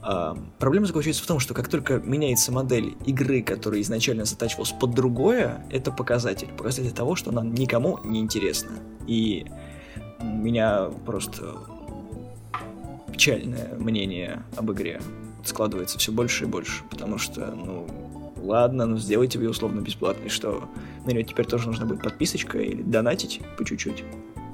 [0.02, 4.92] А, проблема заключается в том, что как только меняется модель игры, которая изначально затачивалась под
[4.92, 6.50] другое, это показатель.
[6.58, 8.72] Показатель того, что она никому не интересна.
[9.08, 9.46] И
[10.22, 11.56] меня просто
[13.18, 15.02] печальное мнение об игре
[15.44, 17.88] складывается все больше и больше, потому что, ну,
[18.44, 20.70] ладно, ну сделайте ее условно бесплатной, что
[21.04, 24.04] на нее теперь тоже нужно будет подписочка или донатить по чуть-чуть.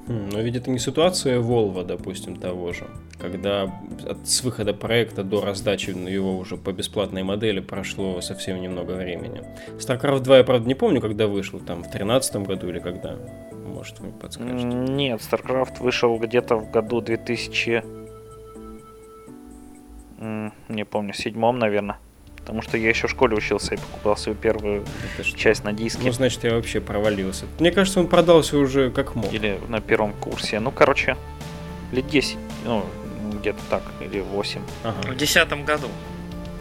[0.06, 2.86] Хм, но ведь это не ситуация Volvo, допустим, того же,
[3.20, 3.64] когда
[4.08, 9.42] от, с выхода проекта до раздачи его уже по бесплатной модели прошло совсем немного времени.
[9.78, 13.16] StarCraft 2 я, правда, не помню, когда вышел, там, в 2013 году или когда,
[13.52, 14.64] может, вы подскажете?
[14.64, 18.03] Нет, StarCraft вышел где-то в году 2000
[20.68, 21.98] не помню, седьмом, наверное.
[22.36, 24.84] Потому что я еще в школе учился и покупал свою первую
[25.34, 26.02] часть на диске.
[26.04, 27.46] Ну, значит, я вообще провалился.
[27.58, 29.32] Мне кажется, он продался уже как мог.
[29.32, 30.60] Или на первом курсе.
[30.60, 31.16] Ну, короче,
[31.90, 32.84] лет 10, ну,
[33.40, 34.60] где-то так, или 8.
[34.82, 35.12] Ага.
[35.12, 35.88] В десятом году.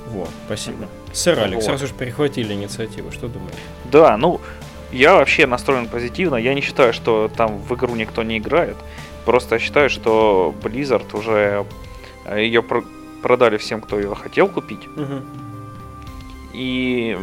[0.08, 0.88] Вот, спасибо.
[1.12, 1.72] Сэр Алекс, вот.
[1.74, 3.56] раз уж перехватили инициативу, что думаешь?
[3.92, 4.40] Да, ну,
[4.94, 6.36] я вообще настроен позитивно.
[6.36, 8.78] Я не считаю, что там в игру никто не играет.
[9.26, 11.66] Просто считаю, что Blizzard уже
[12.26, 12.62] э, ее
[13.24, 14.88] продали всем, кто ее хотел купить.
[14.96, 15.22] Угу.
[16.54, 17.18] И,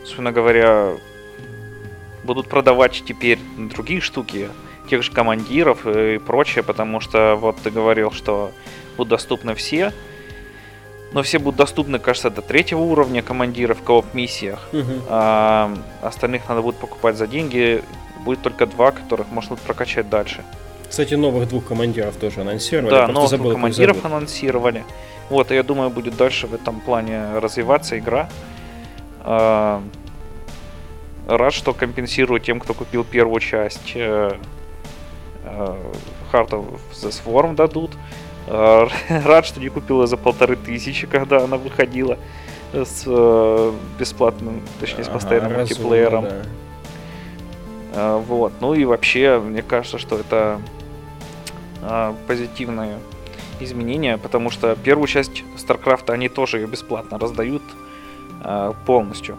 [0.00, 0.92] собственно говоря,
[2.24, 4.50] будут продавать теперь другие штуки,
[4.90, 8.50] тех же командиров и прочее, потому что вот ты говорил, что
[8.96, 9.92] будут доступны все.
[11.12, 14.58] Но все будут доступны, кажется, до третьего уровня командиров в кооп-миссиях.
[14.72, 14.92] Угу.
[15.08, 17.82] А остальных надо будет покупать за деньги.
[18.24, 20.44] Будет только два, которых можно прокачать дальше.
[20.88, 22.90] Кстати, новых двух командиров тоже анонсировали.
[22.90, 24.84] Да, новых забыл, командиров анонсировали.
[25.28, 28.28] Вот, и я думаю, будет дальше в этом плане развиваться игра.
[29.20, 29.82] А,
[31.26, 33.92] рад, что компенсирую тем, кто купил первую часть.
[33.96, 34.36] Э,
[35.44, 35.76] э,
[36.32, 37.90] Heart of the Swarm дадут.
[38.46, 42.18] А, рад, что не купил ее за полторы тысячи, когда она выходила
[42.72, 46.24] с э, бесплатным, точнее, с постоянным ага, мультиплеером.
[46.24, 46.42] Да.
[47.94, 48.52] А, вот.
[48.60, 50.60] Ну и вообще, мне кажется, что это
[52.26, 52.98] позитивная
[53.60, 57.62] изменения, потому что первую часть StarCraft они тоже ее бесплатно раздают
[58.44, 59.36] э, полностью.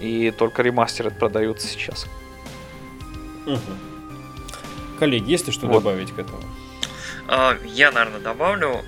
[0.00, 2.06] И только ремастеры продаются сейчас.
[3.46, 3.58] Угу.
[4.98, 5.74] Коллеги, есть ли что вот.
[5.74, 6.42] добавить к этому?
[7.28, 8.82] Uh, я, наверное, добавлю.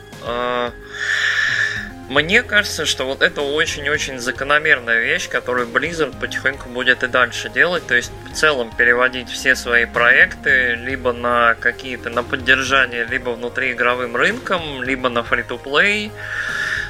[2.08, 7.86] Мне кажется, что вот это очень-очень закономерная вещь, которую Blizzard потихоньку будет и дальше делать,
[7.86, 13.72] то есть в целом переводить все свои проекты либо на какие-то, на поддержание, либо внутри
[13.72, 16.10] игровым рынком, либо на free-to-play.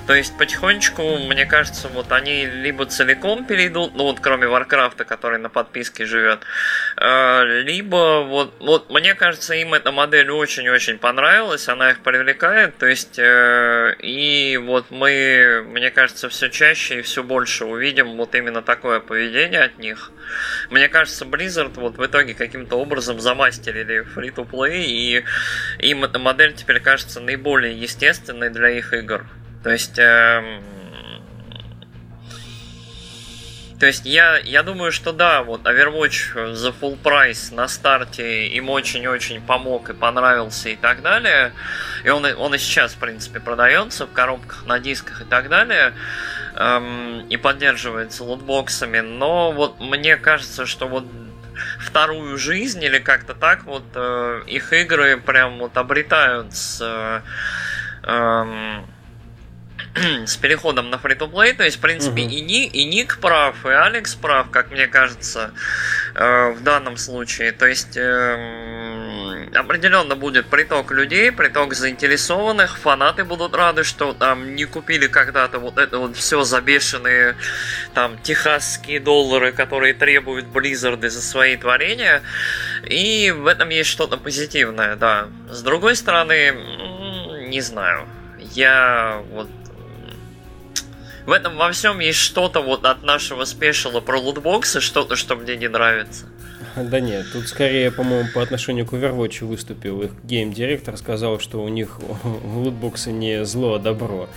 [0.07, 5.39] То есть потихонечку, мне кажется, вот они либо целиком перейдут, ну вот кроме Варкрафта, который
[5.39, 6.41] на подписке живет,
[6.99, 12.87] э, либо вот, вот мне кажется, им эта модель очень-очень понравилась, она их привлекает, то
[12.87, 18.61] есть э, и вот мы, мне кажется, все чаще и все больше увидим вот именно
[18.61, 20.11] такое поведение от них.
[20.69, 25.25] Мне кажется, Blizzard вот в итоге каким-то образом замастерили free-to-play, и
[25.79, 29.25] им эта модель теперь кажется наиболее естественной для их игр.
[29.65, 29.99] То есть...
[29.99, 30.63] Эм...
[33.81, 38.71] То есть я, я думаю, что да, вот Overwatch за full price на старте им
[38.71, 41.53] очень-очень помог и понравился и так далее.
[42.05, 45.93] И он, он и сейчас, в принципе, продается в коробках, на дисках и так далее.
[46.55, 49.01] Эм, и поддерживается лутбоксами.
[49.01, 51.05] Но вот мне кажется, что вот
[51.81, 56.81] вторую жизнь или как-то так вот э, их игры прям вот обретают с...
[56.81, 57.23] Э,
[58.05, 58.94] э,
[60.27, 62.31] с переходом на to play, то есть, в принципе, uh-huh.
[62.31, 65.53] и, Ни, и Ник прав, и Алекс прав, как мне кажется,
[66.15, 67.53] э, в данном случае.
[67.53, 74.65] То есть, э, определенно будет приток людей, приток заинтересованных, фанаты будут рады, что там не
[74.65, 77.37] купили когда-то вот это вот все забешенные
[77.95, 82.23] там техасские доллары, которые требуют Blizzard за свои творения.
[82.85, 85.29] И в этом есть что-то позитивное, да.
[85.49, 86.53] С другой стороны,
[87.49, 88.09] не знаю.
[88.39, 89.49] Я вот
[91.27, 95.57] в этом во всем есть что-то вот от нашего спешила про лутбоксы, что-то, что мне
[95.57, 96.27] не нравится.
[96.77, 101.69] Да нет, тут скорее, по-моему, по отношению к Overwatch выступил их гейм-директор, сказал, что у
[101.69, 102.01] них
[102.45, 104.29] лутбоксы не зло, а добро.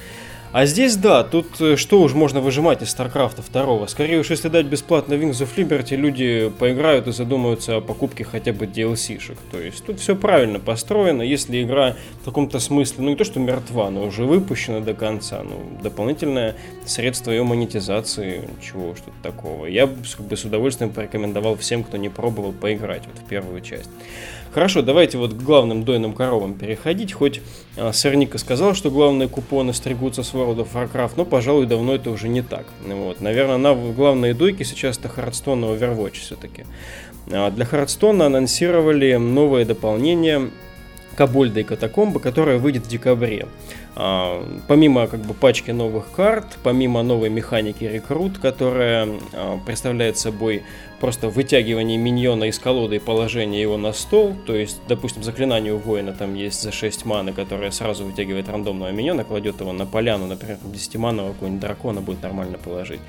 [0.53, 3.87] А здесь, да, тут э, что уж можно выжимать из StarCraft 2.
[3.87, 8.53] Скорее уж, если дать бесплатно Wings of Liberty, люди поиграют и задумаются о покупке хотя
[8.53, 9.37] бы DLC-шек.
[9.51, 11.21] То есть тут все правильно построено.
[11.21, 15.43] Если игра в каком-то смысле, ну не то что мертва, но уже выпущена до конца,
[15.43, 16.55] ну дополнительное
[16.85, 19.65] средство ее монетизации, чего тут такого.
[19.65, 23.89] Я бы с удовольствием порекомендовал всем, кто не пробовал поиграть вот в первую часть.
[24.57, 27.13] Хорошо, давайте вот к главным дойным коровам переходить.
[27.13, 27.41] Хоть
[27.75, 32.09] а, Сэрника сказал, что главные купоны стригутся с World of Warcraft, но, пожалуй, давно это
[32.09, 32.65] уже не так.
[32.83, 33.21] Вот.
[33.21, 36.65] Наверное, на главные дойки сейчас это Hearthstone и Overwatch все-таки.
[37.29, 40.49] А для Hearthstone анонсировали новое дополнение
[41.15, 43.45] Кобольда и Катакомба, которое выйдет в декабре.
[43.99, 50.61] А, помимо как бы пачки новых карт, помимо новой механики рекрут, которая а, представляет собой
[50.99, 54.35] просто вытягивание миньона из колоды и положение его на стол.
[54.45, 58.91] То есть, допустим, заклинание у воина там есть за 6 маны, которое сразу вытягивает рандомного
[58.91, 62.99] миньона, кладет его на поляну, например, 10 манного какого-нибудь дракона будет нормально положить.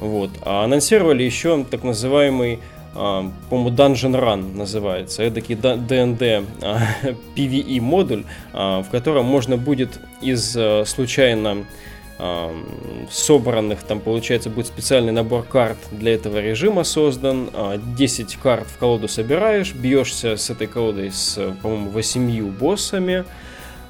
[0.00, 0.30] Вот.
[0.42, 2.58] А анонсировали еще так называемый
[2.94, 6.44] по-моему, Dungeon Run называется, эдакий D&D
[7.36, 11.64] PvE модуль, а, в котором можно будет из а, случайно
[13.10, 17.50] собранных, там получается будет специальный набор карт для этого режима создан,
[17.96, 23.24] 10 карт в колоду собираешь, бьешься с этой колодой с, по-моему, 8 боссами,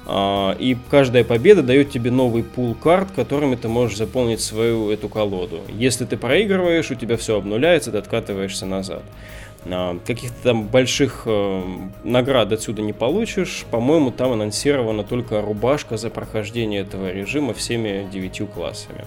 [0.07, 5.61] и каждая победа дает тебе новый пул карт, которыми ты можешь заполнить свою эту колоду.
[5.69, 9.01] Если ты проигрываешь, у тебя все обнуляется, ты откатываешься назад.
[9.67, 11.63] А, каких-то там больших э,
[12.03, 13.65] наград отсюда не получишь.
[13.71, 19.05] По-моему, там анонсирована только рубашка за прохождение этого режима всеми девятью классами.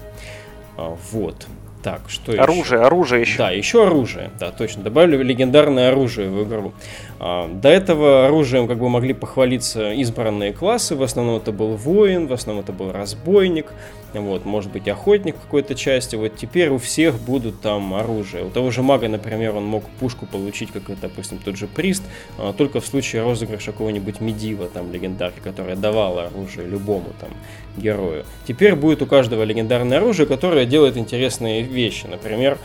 [0.75, 1.47] А, вот.
[1.81, 2.85] Так, что оружие, еще?
[2.85, 3.37] Оружие, еще.
[3.37, 4.31] Да, еще оружие.
[4.37, 4.83] Да, точно.
[4.83, 6.73] Добавили легендарное оружие в игру.
[7.19, 10.95] А, до этого оружием как бы могли похвалиться избранные классы.
[10.95, 13.67] В основном это был воин, в основном это был разбойник
[14.13, 16.15] вот, может быть, охотник в какой-то части.
[16.15, 18.45] Вот теперь у всех будут там оружие.
[18.45, 22.03] У того же мага, например, он мог пушку получить, как, допустим, тот же прист,
[22.37, 27.29] а, только в случае розыгрыша какого-нибудь медива, там, легендарки, которая давала оружие любому там
[27.77, 28.25] герою.
[28.47, 32.07] Теперь будет у каждого легендарное оружие, которое делает интересные вещи.
[32.07, 32.57] Например,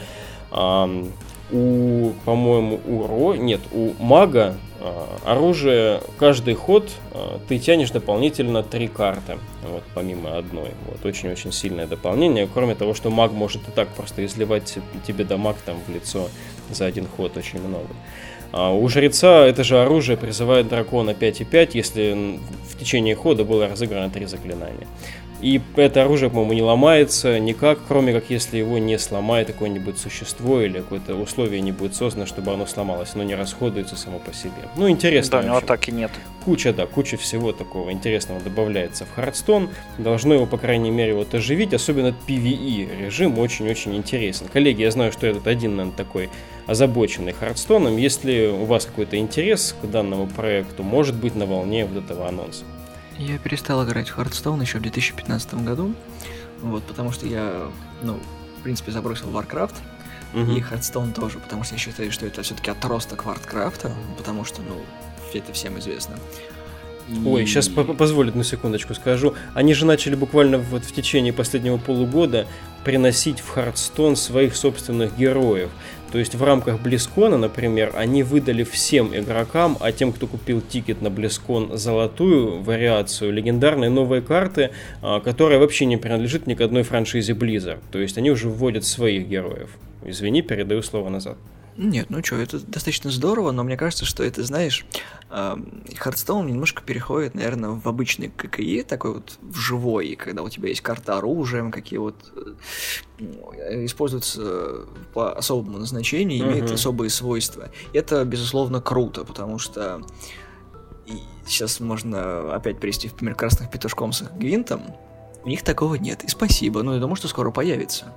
[1.53, 4.57] у, по-моему, у Ро, нет, у мага
[5.25, 10.71] оружие каждый ход а, ты тянешь дополнительно три карты, вот помимо одной.
[10.87, 12.49] Вот очень-очень сильное дополнение.
[12.53, 16.29] Кроме того, что маг может и так просто изливать тебе дамаг там в лицо
[16.71, 17.89] за один ход очень много.
[18.57, 22.39] А у жреца это же оружие призывает дракона 5,5, если
[22.71, 24.87] в течение хода было разыграно три заклинания.
[25.45, 30.63] И это оружие, по-моему, не ломается никак, кроме как если его не сломает какое-нибудь существо
[30.63, 33.11] или какое-то условие не будет создано, чтобы оно сломалось.
[33.15, 34.71] Оно не расходуется само по себе.
[34.79, 35.33] Ну, интересно.
[35.33, 36.11] Да, у него атаки нет.
[36.47, 39.69] Куча, да, куча всего такого интересного добавляется в Хардстон.
[39.99, 41.75] Должно его, по крайней мере, вот оживить.
[41.75, 44.47] Особенно PvE режим очень-очень интересен.
[44.51, 46.31] Коллеги, я знаю, что я тут один, наверное, такой
[46.67, 47.99] озабоченный Хардстоном.
[47.99, 52.65] Если у вас какой-то интерес к данному проекту, может быть на волне вот этого анонса.
[53.19, 55.95] Я перестал играть в Hearthstone еще в 2015 году.
[56.61, 57.71] Вот, потому что я,
[58.03, 58.19] ну,
[58.59, 59.75] в принципе, забросил Warcraft.
[60.35, 60.53] Угу.
[60.53, 64.83] И Hearthstone тоже, потому что я считаю, что это все-таки отросток Warcraft, потому что, ну,
[65.33, 66.17] это всем известно.
[67.09, 67.27] И...
[67.27, 69.35] Ой, сейчас по позволь одну секундочку скажу.
[69.53, 72.47] Они же начали буквально вот в течение последнего полугода
[72.83, 75.71] приносить в Hearthstone своих собственных героев.
[76.15, 81.03] То есть в рамках Близкона, например, они выдали всем игрокам, а тем, кто купил ticket
[81.03, 84.71] на BlizzCon, золотую вариацию, легендарные новые карты,
[85.03, 87.81] а, которая вообще не принадлежит ни к одной франшизе Blizzard.
[87.91, 89.71] То есть они уже вводят своих героев.
[90.05, 91.37] Извини, передаю слово назад.
[91.77, 94.87] Нет, ну что, это достаточно здорово, но мне кажется, что это, знаешь,
[95.29, 100.83] Hearthstone немножко переходит, наверное, в обычный ККИ, такой вот в живой, когда у тебя есть
[100.83, 102.15] карта оружием, какие вот
[103.19, 106.75] э, используются по особому назначению, имеют uh-huh.
[106.75, 107.71] особые свойства.
[107.93, 110.03] Это, безусловно, круто, потому что
[111.07, 114.83] и сейчас можно опять привести в пример красных петушком с Гвинтом.
[115.43, 118.15] У них такого нет, и спасибо, но я думаю, что скоро появится.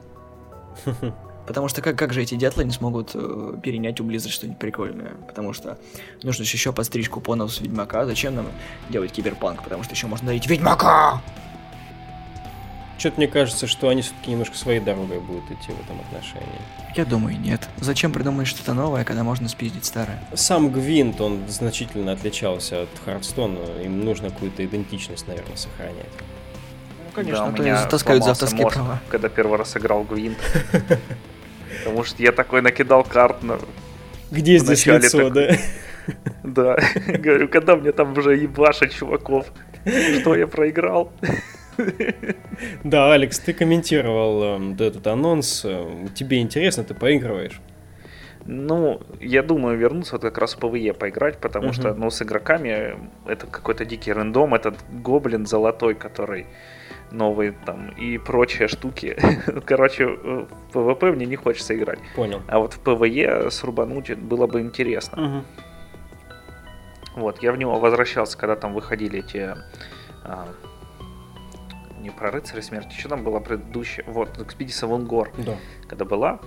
[1.47, 5.13] Потому что как, как же эти дятлы не смогут э, перенять у Blizzard что-нибудь прикольное?
[5.27, 5.77] Потому что
[6.21, 8.05] нужно же еще подстричь купонов с Ведьмака.
[8.05, 8.47] Зачем нам
[8.89, 9.63] делать киберпанк?
[9.63, 11.21] Потому что еще можно дарить Ведьмака!
[12.97, 16.59] Что-то мне кажется, что они все-таки немножко своей дорогой будут идти в этом отношении.
[16.95, 17.69] Я думаю, нет.
[17.77, 20.19] Зачем придумать что-то новое, когда можно спиздить старое?
[20.33, 23.59] Сам Гвинт, он значительно отличался от Хардстона.
[23.83, 26.07] Им нужно какую-то идентичность, наверное, сохранять.
[27.05, 28.99] Ну, конечно, да, то меня таскают за авторские права.
[29.07, 30.39] Когда первый раз играл Гвинт.
[31.87, 33.57] Потому что я такой накидал карт на...
[34.29, 35.55] Где здесь лицо, да?
[36.43, 36.77] Да.
[37.07, 39.47] Говорю, когда мне там уже ебашат чуваков,
[40.19, 41.11] что я проиграл.
[42.83, 45.63] Да, Алекс, ты комментировал э, этот анонс.
[46.15, 47.61] Тебе интересно, ты поигрываешь?
[48.45, 51.73] Ну, я думаю вернуться вот как раз в ПВЕ поиграть, потому uh-huh.
[51.73, 52.95] что, ну, с игроками
[53.27, 56.47] это какой-то дикий рандом, этот гоблин золотой, который
[57.11, 59.17] новые там и прочие штуки.
[59.65, 61.99] Короче, в ПВП мне не хочется играть.
[62.15, 62.41] Понял.
[62.47, 65.23] А вот в ПВЕ срубануть было бы интересно.
[65.23, 65.43] Угу.
[67.21, 69.55] Вот, я в него возвращался, когда там выходили эти...
[70.23, 70.47] А,
[71.99, 74.05] не про рыцари смерти, что там было предыдущее?
[74.07, 75.31] Вот, Экспедиция в Ун'Горо.
[75.37, 75.57] Да.
[75.87, 76.39] Когда была,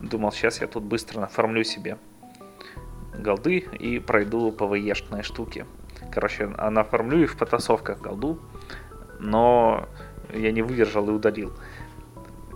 [0.00, 1.96] думал, сейчас я тут быстро нафармлю себе
[3.16, 5.66] голды и пройду ПВЕшные штуки.
[6.12, 8.40] Короче, а нафармлю их в потасовках голду,
[9.18, 9.88] но
[10.36, 11.52] я не выдержал и удалил.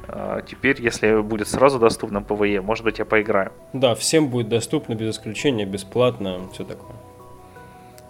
[0.09, 3.53] А теперь, если будет сразу доступно ПВЕ, может быть, я поиграю.
[3.73, 6.97] Да, всем будет доступно без исключения, бесплатно, все такое.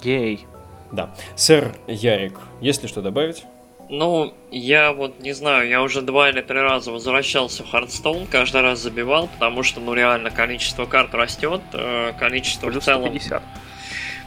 [0.03, 0.47] Yay.
[0.93, 1.15] Да.
[1.37, 3.45] Сэр Ярик, есть ли что добавить?
[3.91, 8.63] Ну, я вот не знаю, я уже два или три раза возвращался в Hearthstone, каждый
[8.63, 13.09] раз забивал, потому что, ну, реально, количество карт растет, э, количество Плюс в целом...
[13.09, 13.43] 150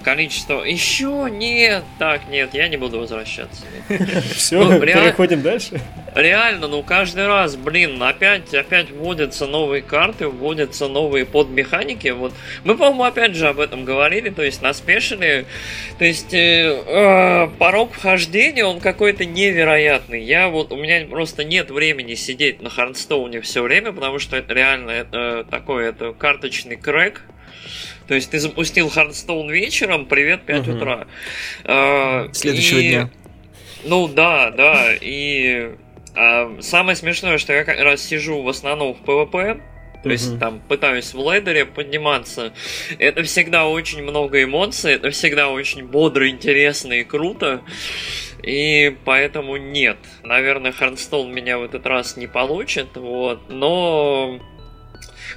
[0.03, 0.63] количество.
[0.63, 3.63] Еще нет, так, нет, я не буду возвращаться.
[4.35, 5.81] Все, ну, переходим дальше.
[6.15, 12.09] Реально, ну каждый раз, блин, опять, опять вводятся новые карты, вводятся новые подмеханики.
[12.09, 15.45] Вот мы, по-моему, опять же об этом говорили, то есть на спешиле,
[15.97, 20.21] то есть э, э, порог вхождения, он какой-то невероятный.
[20.21, 24.53] Я вот, у меня просто нет времени сидеть на Хардстоуне все время, потому что это
[24.53, 27.21] реально это, такой, это карточный крэк,
[28.07, 30.77] то есть ты запустил Hearthstone вечером, привет, 5 угу.
[30.77, 31.07] утра.
[31.63, 32.89] А, Следующего и...
[32.89, 33.09] дня.
[33.85, 34.93] Ну да, да.
[34.99, 35.71] И
[36.15, 39.61] а, самое смешное, что я как раз сижу в основном в ПВП,
[40.03, 42.53] то есть там пытаюсь в ледере подниматься.
[42.99, 47.61] Это всегда очень много эмоций, это всегда очень бодро, интересно и круто.
[48.43, 49.97] И поэтому нет.
[50.23, 53.49] Наверное, Хардстоун меня в этот раз не получит, вот.
[53.49, 54.41] Но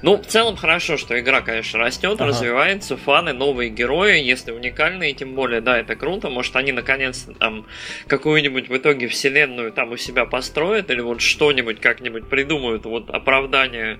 [0.03, 2.27] ну, в целом хорошо, что игра, конечно, растет, ага.
[2.27, 6.29] развивается, фаны, новые герои, если уникальные, тем более, да, это круто.
[6.29, 7.67] Может, они наконец-то там
[8.07, 13.99] какую-нибудь в итоге вселенную там у себя построят или вот что-нибудь как-нибудь придумают, вот оправдание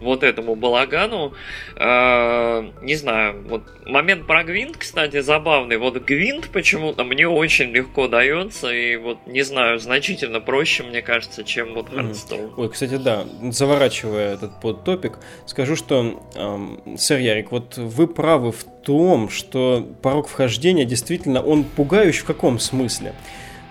[0.00, 1.34] вот этому балагану.
[1.76, 5.76] Э, не знаю, вот момент про Гвинт, кстати, забавный.
[5.76, 11.44] Вот Гвинт почему-то мне очень легко дается, и вот, не знаю, значительно проще, мне кажется,
[11.44, 12.52] чем вот Hearthstone.
[12.56, 18.64] Ой, кстати, да, заворачивая этот подтопик, скажу, что, эм, сэр Ярик, вот вы правы в
[18.64, 23.14] том, что порог вхождения действительно, он пугающий в каком смысле?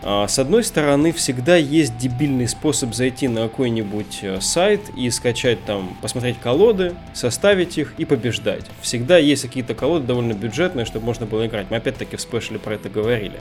[0.05, 5.63] А, с одной стороны, всегда есть дебильный способ зайти на какой-нибудь э, сайт и скачать
[5.63, 8.65] там, посмотреть колоды, составить их и побеждать.
[8.81, 11.67] Всегда есть какие-то колоды довольно бюджетные, чтобы можно было играть.
[11.69, 13.39] Мы опять-таки в спешле про это говорили.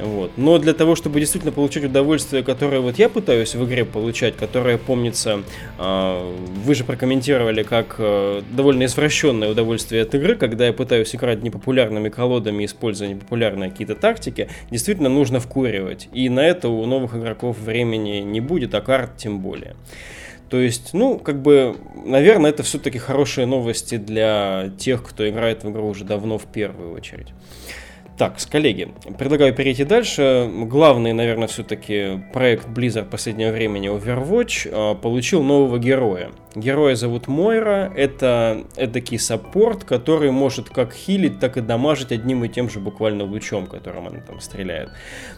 [0.00, 0.32] Вот.
[0.36, 4.78] Но для того, чтобы действительно получить удовольствие, которое вот я пытаюсь в игре получать, которое,
[4.78, 5.42] помнится,
[5.78, 6.34] а,
[6.64, 12.08] вы же прокомментировали как э, довольно извращенное удовольствие от игры, когда я пытаюсь играть непопулярными
[12.08, 16.08] колодами, используя непопулярные какие-то тактики, действительно нужно вкуривать.
[16.12, 19.76] И на это у новых игроков времени не будет, а карт тем более.
[20.50, 25.70] То есть, ну, как бы, наверное, это все-таки хорошие новости для тех, кто играет в
[25.70, 27.28] игру уже давно в первую очередь.
[28.18, 28.88] Так, с коллеги,
[29.18, 30.50] предлагаю перейти дальше.
[30.50, 36.30] Главный, наверное, все-таки проект Blizzard последнего времени Overwatch а, получил нового героя.
[36.54, 37.92] Героя зовут Мойра.
[37.94, 43.24] Это эдакий саппорт, который может как хилить, так и дамажить одним и тем же буквально
[43.24, 44.88] лучом, которым она там стреляет.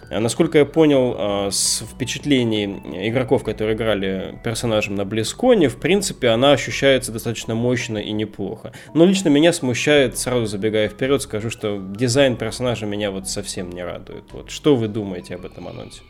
[0.09, 6.29] А, насколько я понял, а, с впечатлений игроков, которые играли персонажем на Близконе, в принципе,
[6.29, 8.73] она ощущается достаточно мощно и неплохо.
[8.95, 13.83] Но лично меня смущает, сразу забегая вперед, скажу, что дизайн персонажа меня вот совсем не
[13.83, 14.25] радует.
[14.33, 16.03] Вот что вы думаете об этом анонсе?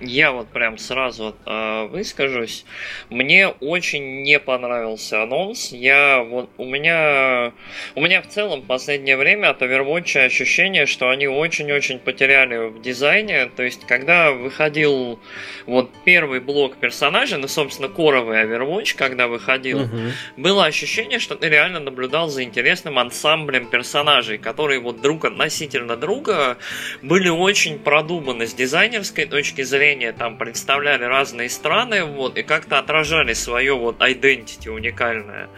[0.00, 2.64] Я вот прям сразу э, выскажусь.
[3.08, 5.70] Мне очень не понравился анонс.
[5.70, 7.52] Я вот у меня
[7.94, 12.82] у меня в целом в последнее время от Overwatch ощущение, что они очень-очень потеряли в
[12.82, 13.46] дизайне.
[13.46, 15.20] То есть, когда выходил
[15.66, 19.96] вот первый блок персонажей, ну, собственно, коровый Overwatch, когда выходил, угу.
[20.36, 26.58] было ощущение, что ты реально наблюдал за интересным ансамблем персонажей, которые вот друг относительно друга
[27.02, 32.78] были очень продуманы с дизайнерской точки точки зрения там представляли разные страны, вот, и как-то
[32.78, 35.48] отражали свое вот identity уникальное.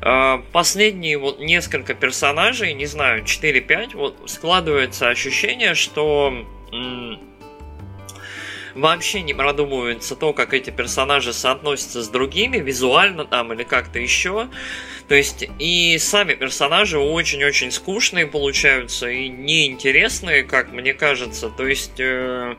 [0.00, 6.46] А, последние вот несколько персонажей, не знаю, 4-5, вот складывается ощущение, что
[8.74, 14.48] вообще не продумывается то, как эти персонажи соотносятся с другими, визуально там или как-то еще.
[15.08, 21.48] То есть и сами персонажи очень-очень скучные получаются и неинтересные, как мне кажется.
[21.48, 22.56] То есть э,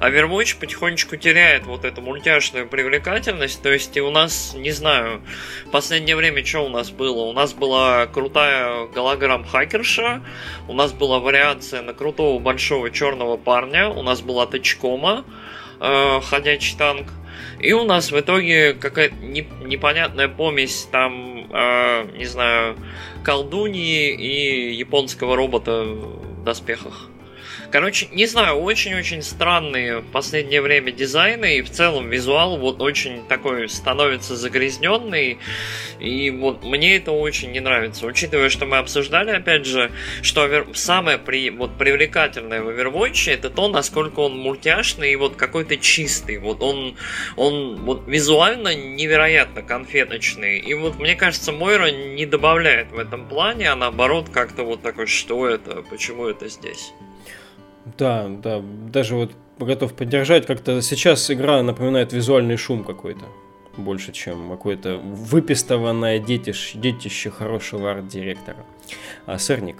[0.00, 3.60] Overwatch потихонечку теряет вот эту мультяшную привлекательность.
[3.62, 5.22] То есть и у нас, не знаю,
[5.66, 7.24] в последнее время что у нас было?
[7.24, 10.22] У нас была крутая голограмм хакерша,
[10.68, 15.24] у нас была вариация на крутого большого черного парня, у нас была Тачкома,
[15.80, 17.08] э, ходячий танк.
[17.58, 22.76] И у нас в итоге какая-то непонятная помесь там, э, не знаю,
[23.22, 27.10] колдуньи и японского робота в доспехах.
[27.70, 33.26] Короче, не знаю, очень-очень странные в последнее время дизайны, и в целом визуал вот очень
[33.26, 35.38] такой становится загрязненный,
[36.00, 38.06] и вот мне это очень не нравится.
[38.06, 39.90] Учитывая, что мы обсуждали, опять же,
[40.22, 45.76] что самое при, вот, привлекательное в Overwatch это то, насколько он мультяшный и вот какой-то
[45.76, 46.38] чистый.
[46.38, 46.96] Вот он,
[47.36, 50.58] он вот визуально невероятно конфеточный.
[50.58, 55.06] И вот мне кажется, Мойра не добавляет в этом плане, а наоборот как-то вот такой,
[55.06, 56.92] что это, почему это здесь.
[57.96, 58.62] Да, да,
[58.92, 60.46] даже вот готов поддержать.
[60.46, 63.24] Как-то сейчас игра напоминает визуальный шум какой-то.
[63.76, 68.64] Больше, чем какое-то выпистованное детище, детище хорошего арт-директора.
[69.26, 69.76] А, сырник.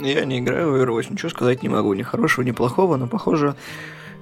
[0.00, 1.92] Я не играю в Overwatch, ничего сказать не могу.
[1.92, 3.54] Ни хорошего, ни плохого, но похоже,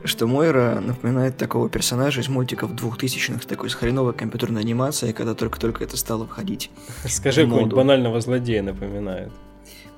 [0.02, 5.84] что Мойра напоминает такого персонажа из мультиков двухтысячных, такой с хреновой компьютерной анимацией, когда только-только
[5.84, 6.70] это стало входить.
[7.04, 9.30] Скажи, какого-нибудь банального злодея напоминает.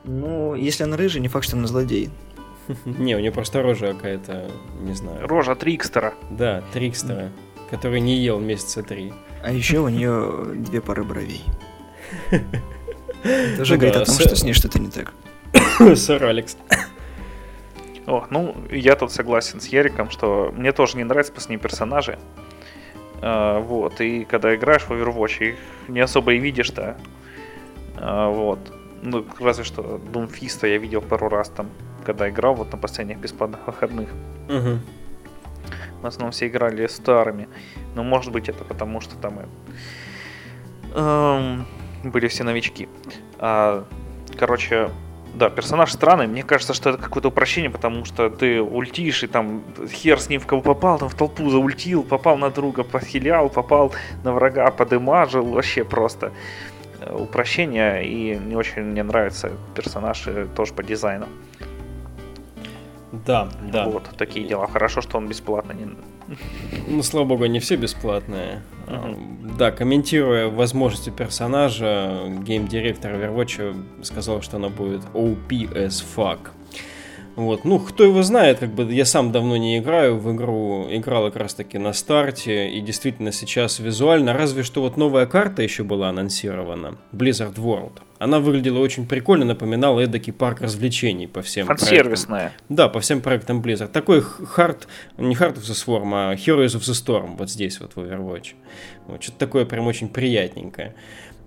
[0.04, 2.10] Ну, если она рыжий, не факт, что она злодей.
[2.84, 5.26] Не, у нее просто рожа какая-то, не знаю.
[5.26, 6.14] Рожа Трикстера.
[6.30, 7.30] Да, Трикстера,
[7.70, 9.12] который не ел месяца три.
[9.42, 11.42] А еще у нее две пары бровей.
[13.22, 15.12] Это уже говорит о том, что с ней что-то не так.
[15.96, 16.56] Сэр Алекс.
[18.06, 22.18] О, ну, я тут согласен с Яриком, что мне тоже не нравятся последние персонажи.
[23.22, 25.56] А, вот, и когда играешь в Overwatch, их
[25.88, 26.96] не особо и видишь-то.
[27.96, 28.58] А, вот.
[29.02, 31.68] Ну, разве что Думфиста я видел пару раз там,
[32.04, 34.08] когда играл вот на последних бесплатных выходных.
[34.48, 34.78] Угу.
[36.02, 37.48] В основном все играли старыми.
[37.94, 39.40] Но может быть это потому, что там
[40.94, 41.66] эм,
[42.04, 42.88] были все новички.
[43.38, 43.84] А,
[44.38, 44.90] короче,
[45.34, 46.26] да, персонаж странный.
[46.26, 50.40] Мне кажется, что это какое-то упрощение, потому что ты ультишь, и там хер с ним
[50.40, 53.92] в кого попал, там в толпу заультил, попал на друга, похилял, попал
[54.24, 55.44] на врага, подымажил.
[55.44, 56.32] Вообще просто.
[57.00, 61.26] Э, упрощение, и не очень мне нравится персонаж тоже по дизайну.
[63.26, 63.86] Да, да.
[63.86, 64.68] Вот, такие дела.
[64.68, 65.76] Хорошо, что он бесплатный.
[66.88, 68.62] Ну, слава богу, не все бесплатные.
[68.86, 69.56] Uh-huh.
[69.56, 76.50] Да, комментируя возможности персонажа, гейм-директор Overwatch сказал, что она будет OP as fuck.
[77.36, 77.64] Вот.
[77.64, 81.36] Ну, кто его знает, как бы я сам давно не играю в игру, играл как
[81.36, 86.08] раз таки на старте, и действительно сейчас визуально, разве что вот новая карта еще была
[86.08, 88.00] анонсирована, Blizzard World.
[88.18, 92.52] Она выглядела очень прикольно, напоминала эдакий парк развлечений по всем Фан-сервисная.
[92.68, 93.88] Да, по всем проектам Blizzard.
[93.88, 97.96] Такой хард, не Heart of the Swarm, а Heroes of the Storm, вот здесь вот
[97.96, 98.48] в Overwatch.
[99.06, 100.94] Вот, что-то такое прям очень приятненькое.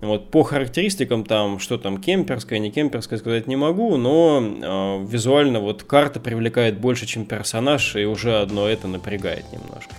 [0.00, 5.60] Вот по характеристикам там, что там кемперское, не кемперское сказать не могу, но э, визуально
[5.60, 9.94] вот карта привлекает больше, чем персонаж, и уже одно это напрягает немножко.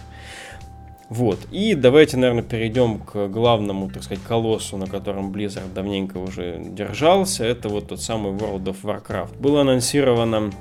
[1.10, 1.39] Вот.
[1.52, 7.46] И давайте, наверное, перейдем к главному, так сказать, колоссу, на котором Blizzard давненько уже держался.
[7.46, 9.39] Это вот тот самый World of Warcraft.
[9.39, 10.52] Было анонсировано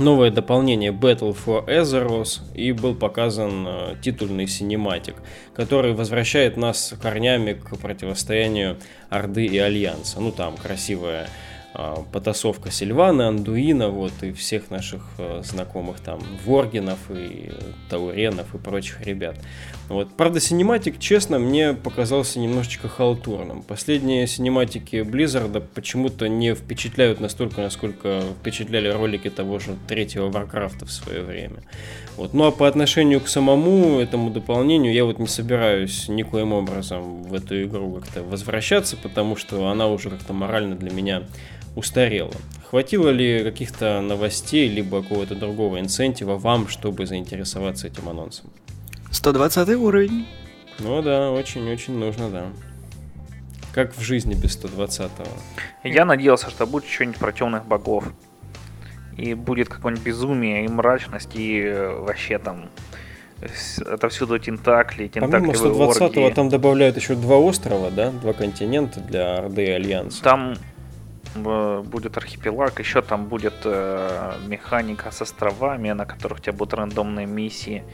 [0.00, 5.16] новое дополнение Battle for Azeroth и был показан э, титульный синематик,
[5.54, 8.78] который возвращает нас корнями к противостоянию
[9.08, 10.20] Орды и Альянса.
[10.20, 11.28] Ну там красивая
[11.72, 17.52] а, потасовка Сильвана, Андуина, вот, и всех наших э, знакомых там Воргенов и
[17.88, 19.36] Тауренов и прочих ребят.
[19.90, 20.08] Вот.
[20.16, 23.62] Правда, синематик, честно, мне показался немножечко халтурным.
[23.62, 30.92] Последние синематики Blizzard почему-то не впечатляют настолько, насколько впечатляли ролики того же третьего Варкрафта в
[30.92, 31.64] свое время.
[32.16, 32.34] Вот.
[32.34, 37.34] Ну а по отношению к самому этому дополнению я вот не собираюсь никоим образом в
[37.34, 41.24] эту игру как-то возвращаться, потому что она уже как-то морально для меня
[41.74, 42.32] устарела.
[42.70, 48.52] Хватило ли каких-то новостей, либо какого-то другого инцентива вам, чтобы заинтересоваться этим анонсом?
[49.10, 50.26] 120 уровень.
[50.78, 52.46] Ну да, очень-очень нужно, да.
[53.72, 55.26] Как в жизни без 120-го.
[55.84, 58.04] Я надеялся, что будет что-нибудь про темных богов.
[59.16, 62.70] И будет какое-нибудь безумие и мрачность, и э, вообще там
[63.40, 65.52] это всюду тентакли, тентакли.
[65.52, 68.10] Помимо 120-го там добавляют еще два острова, да?
[68.10, 70.22] Два континента для Орды и Альянса.
[70.22, 70.54] Там
[71.34, 77.26] будет архипелаг, еще там будет э, механика с островами, на которых у тебя будут рандомные
[77.26, 77.84] миссии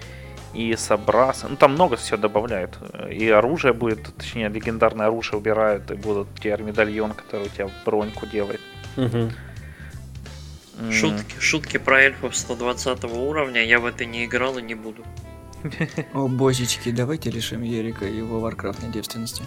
[0.57, 1.47] и собрасы.
[1.49, 2.79] Ну там много всего добавляют.
[3.11, 8.27] И оружие будет, точнее, легендарное оружие убирают, и будут тебе медальон, который у тебя броньку
[8.27, 8.61] делает.
[8.97, 9.31] Угу.
[10.91, 15.05] Шутки, шутки про эльфов 120 уровня, я в это не играл и не буду.
[16.13, 19.43] О, божечки, давайте лишим Ерика его варкрафтной девственности.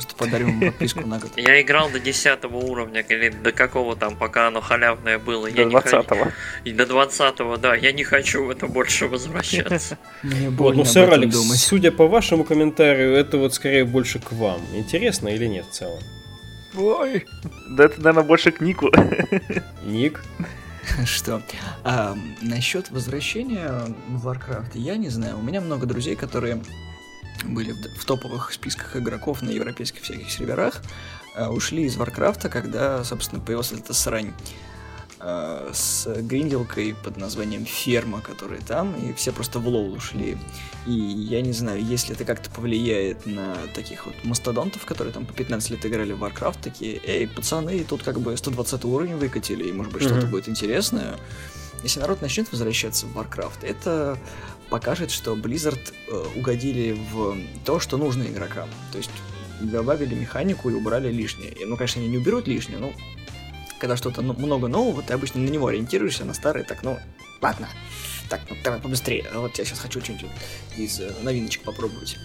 [0.00, 1.32] Просто подарим ему подписку на год.
[1.36, 5.50] Я играл до 10 уровня, или до какого там, пока оно халявное было.
[5.50, 6.32] До 20-го.
[6.64, 7.74] И до 20-го, да.
[7.74, 9.98] Я не хочу в это больше возвращаться.
[10.22, 11.58] Мне вот, ну, сэр Алекс, думать.
[11.58, 14.62] судя по вашему комментарию, это вот скорее больше к вам.
[14.74, 16.00] Интересно или нет в целом?
[16.74, 17.26] Ой,
[17.68, 18.90] да это, наверное, больше к Нику.
[19.84, 20.22] Ник?
[21.04, 21.42] Что?
[21.84, 23.70] А, насчет возвращения
[24.08, 25.38] в Warcraft, я не знаю.
[25.38, 26.62] У меня много друзей, которые
[27.44, 30.82] были в, топовых списках игроков на европейских всяких серверах,
[31.34, 34.32] э, ушли из Варкрафта, когда, собственно, появилась эта срань
[35.20, 40.36] э, с гринделкой под названием Ферма, которая там, и все просто в лол ушли.
[40.86, 45.32] И я не знаю, если это как-то повлияет на таких вот мастодонтов, которые там по
[45.32, 49.72] 15 лет играли в Warcraft, такие, эй, пацаны, тут как бы 120 уровень выкатили, и
[49.72, 50.08] может быть mm-hmm.
[50.08, 51.16] что-то будет интересное.
[51.82, 54.18] Если народ начнет возвращаться в Warcraft, это
[54.68, 58.68] покажет, что Blizzard э, угодили в то, что нужно игрокам.
[58.92, 59.10] То есть
[59.60, 61.52] добавили механику и убрали лишнее.
[61.52, 62.92] И, ну, конечно, они не уберут лишнее, но
[63.78, 66.98] когда что-то ну, много нового, ты обычно на него ориентируешься, на старые, так, ну,
[67.40, 67.68] ладно.
[68.28, 69.26] Так, ну, давай побыстрее.
[69.34, 70.30] Вот я сейчас хочу что-нибудь
[70.76, 72.16] из э, новиночек попробовать.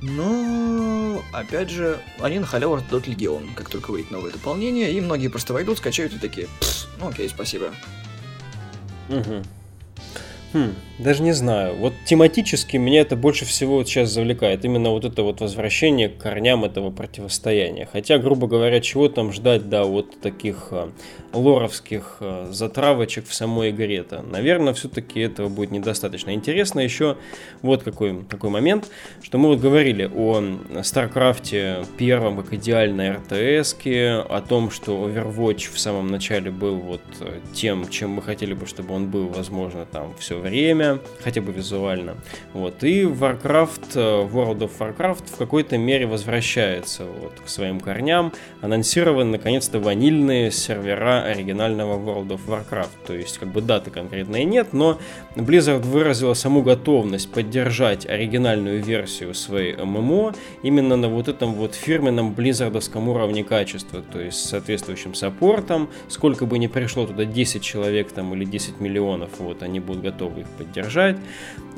[0.00, 5.26] Но, опять же, они на халяву раздадут Легион, как только выйдет новое дополнение, и многие
[5.26, 6.48] просто войдут, скачают и такие,
[7.00, 7.74] ну окей, спасибо.
[9.08, 9.42] Угу.
[10.54, 11.76] Хм, даже не знаю.
[11.76, 14.64] Вот тематически меня это больше всего вот сейчас завлекает.
[14.64, 17.86] Именно вот это вот возвращение к корням этого противостояния.
[17.92, 20.90] Хотя, грубо говоря, чего там ждать, да, вот таких а,
[21.34, 24.22] лоровских а, затравочек в самой игре-то.
[24.22, 26.32] Наверное, все-таки этого будет недостаточно.
[26.32, 27.18] Интересно еще
[27.60, 28.88] вот какой, какой момент,
[29.22, 30.42] что мы вот говорили о
[30.82, 37.02] Старкрафте первом как идеальной РТС, о том, что Overwatch в самом начале был вот
[37.52, 42.16] тем, чем мы хотели бы, чтобы он был, возможно, там все время, хотя бы визуально.
[42.52, 42.84] Вот.
[42.84, 48.32] И Warcraft, э, World of Warcraft в какой-то мере возвращается вот, к своим корням.
[48.60, 53.06] Анонсированы наконец-то ванильные сервера оригинального World of Warcraft.
[53.06, 54.98] То есть, как бы даты конкретной нет, но
[55.34, 62.34] Blizzard выразила саму готовность поддержать оригинальную версию своей ММО именно на вот этом вот фирменном
[62.34, 68.12] близзардовском уровне качества, то есть с соответствующим саппортом, сколько бы ни пришло туда 10 человек
[68.12, 71.16] там или 10 миллионов, вот они будут готовы готовы их поддержать.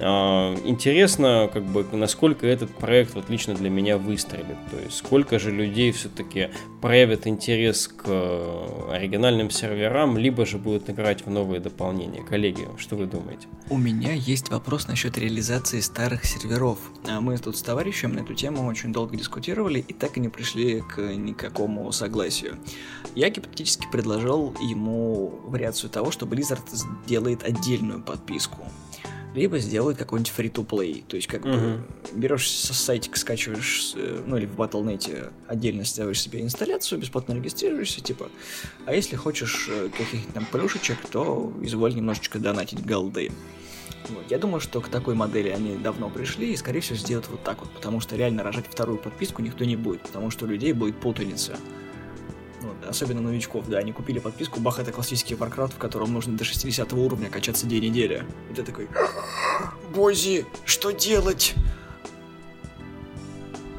[0.02, 4.56] А, интересно, как бы, насколько этот проект вот лично для меня выстрелит.
[4.70, 6.48] То есть, сколько же людей все-таки
[6.80, 12.22] проявят интерес к э, оригинальным серверам, либо же будут играть в новые дополнения.
[12.22, 13.46] Коллеги, что вы думаете?
[13.68, 16.78] У меня есть вопрос насчет реализации старых серверов.
[17.06, 20.28] А Мы тут с товарищем на эту тему очень долго дискутировали и так и не
[20.28, 22.56] пришли к никакому согласию.
[23.14, 26.64] Я гипотетически предложил ему вариацию того, что Blizzard
[27.04, 28.39] сделает отдельную подписку
[29.34, 31.04] либо сделают какой-нибудь free-to-play.
[31.06, 31.78] То есть, как uh-huh.
[31.78, 37.34] бы берешь со сайтика, скачиваешь, э, ну или в Battle.net отдельно ставишь себе инсталляцию, бесплатно
[37.34, 38.28] регистрируешься, типа.
[38.86, 43.30] А если хочешь э, каких-нибудь там плюшечек, то изволь немножечко донатить голды.
[44.08, 44.24] Вот.
[44.30, 47.60] Я думаю, что к такой модели они давно пришли и, скорее всего, сделают вот так
[47.60, 50.98] вот, потому что реально рожать вторую подписку никто не будет, потому что у людей будет
[50.98, 51.56] путаница.
[52.60, 56.44] Вот, особенно новичков, да, они купили подписку, бах, это классический Warcraft, в котором нужно до
[56.44, 58.24] 60 уровня качаться две недели.
[58.50, 58.88] И ты такой,
[59.94, 61.54] Боже, что делать?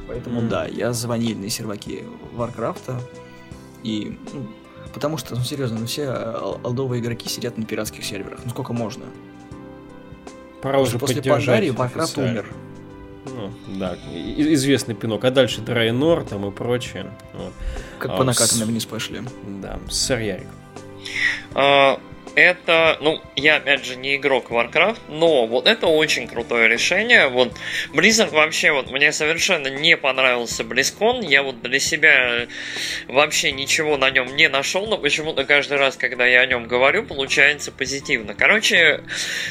[0.08, 3.00] Поэтому мм, да, я за ванильные серваки Варкрафта.
[3.82, 4.48] И, ну,
[4.92, 8.40] потому что, ну серьезно, ну все олдовые игроки сидят на пиратских серверах.
[8.44, 9.04] Ну сколько можно?
[10.60, 12.46] Пора уже После Пандарии Warcraft умер.
[13.24, 13.96] Ну, да,
[14.36, 15.24] известный пинок.
[15.24, 17.10] А дальше Драйнор там и прочее.
[17.34, 17.52] Вот.
[17.98, 18.68] Как а, по накатанной с...
[18.68, 19.22] вниз пошли.
[19.62, 20.48] Да, сэр Ярик.
[21.54, 22.00] А,
[22.34, 27.28] это, ну, я опять же не игрок Warcraft, но вот это очень крутое решение.
[27.28, 27.52] Вот
[27.92, 31.24] Blizzard вообще, вот мне совершенно не понравился BlizzCon.
[31.26, 32.46] Я вот для себя
[33.08, 37.04] вообще ничего на нем не нашел, но почему-то каждый раз, когда я о нем говорю,
[37.04, 38.34] получается позитивно.
[38.34, 39.02] Короче,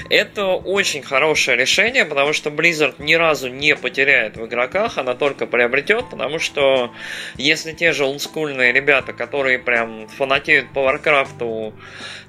[0.09, 5.45] это очень хорошее решение, потому что Blizzard ни разу не потеряет в игроках, она только
[5.45, 6.93] приобретет, потому что
[7.37, 11.73] если те же олдскульные ребята, которые прям фанатеют по Warcraft,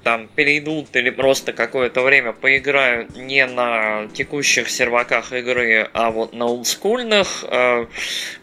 [0.03, 6.45] там перейдут или просто какое-то время поиграют не на текущих серваках игры, а вот на
[6.45, 7.85] олдскульных, э,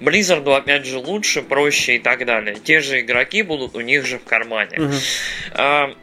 [0.00, 2.56] Blizzard, опять же, лучше, проще и так далее.
[2.62, 4.78] Те же игроки будут у них же в кармане.
[4.78, 5.96] Uh-huh.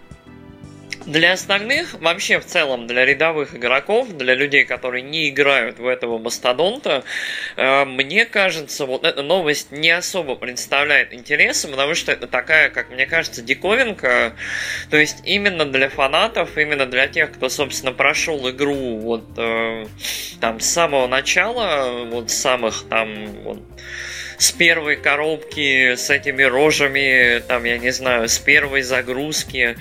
[1.08, 6.18] Для остальных, вообще в целом, для рядовых игроков, для людей, которые не играют в этого
[6.18, 7.06] мастодонта,
[7.56, 12.90] э, мне кажется, вот эта новость не особо представляет интереса, потому что это такая, как
[12.90, 14.36] мне кажется, диковинка.
[14.90, 19.86] То есть именно для фанатов, именно для тех, кто, собственно, прошел игру вот э,
[20.42, 23.60] там с самого начала, вот самых там вот
[24.38, 29.78] с первой коробки, с этими рожами, там, я не знаю, с первой загрузки.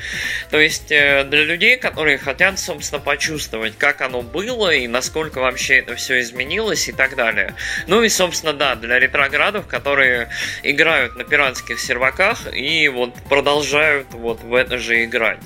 [0.51, 5.79] То есть э, для людей, которые хотят, собственно, почувствовать, как оно было и насколько вообще
[5.79, 7.55] это все изменилось и так далее.
[7.87, 10.29] Ну и, собственно, да, для ретроградов, которые
[10.63, 15.41] играют на пиратских серваках и вот продолжают вот в это же играть.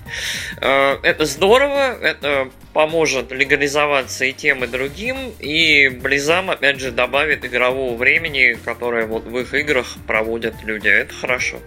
[0.60, 7.44] Э, это здорово, это поможет легализоваться и тем, и другим, и Близам, опять же, добавит
[7.44, 10.88] игрового времени, которое вот в их играх проводят люди.
[10.88, 11.58] Это хорошо.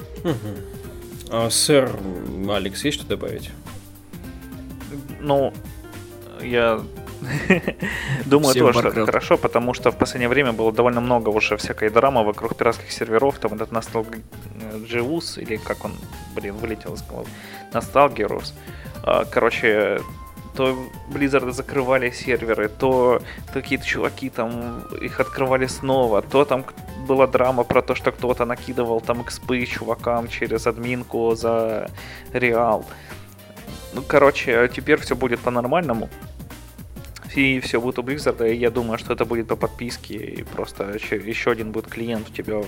[1.30, 1.92] А, сэр
[2.50, 3.50] Алекс, есть что добавить?
[5.20, 5.54] Ну,
[6.42, 6.82] я
[8.26, 12.24] Думаю, тоже это хорошо, потому что в последнее время было довольно много уже всякой драмы
[12.24, 13.40] вокруг пиратских серверов.
[13.40, 14.22] Там этот Nostalgia
[14.86, 15.94] Джиус, или как он,
[16.36, 17.28] блин, вылетел из головы.
[17.72, 18.44] Nostalgia
[19.04, 20.02] а, Короче,
[20.56, 20.78] то
[21.10, 23.22] Blizzard закрывали серверы, то
[23.54, 26.66] какие-то чуваки там их открывали снова, то там
[27.08, 31.90] была драма про то, что кто-то накидывал там экспы чувакам через админку за
[32.34, 32.86] реал.
[33.94, 36.10] Ну, короче, теперь все будет по-нормальному.
[37.36, 40.84] И все будет у Blizzard, и я думаю, что это будет по подписке, и просто
[41.26, 42.66] еще один будет клиент у тебя в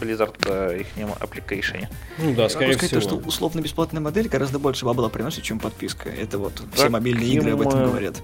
[0.00, 1.86] Blizzard э, их application.
[2.18, 3.00] Ну да, скорее всего.
[3.00, 6.08] что условно-бесплатная модель гораздо больше бабла приносит, чем подписка.
[6.08, 8.22] Это вот так все мобильные игры об этом говорят.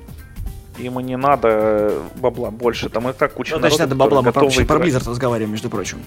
[0.79, 4.49] Ему не надо бабла больше, там и так куча ну, значит, надо бабла, мы про,
[4.49, 5.99] про Blizzard разговариваем, между прочим.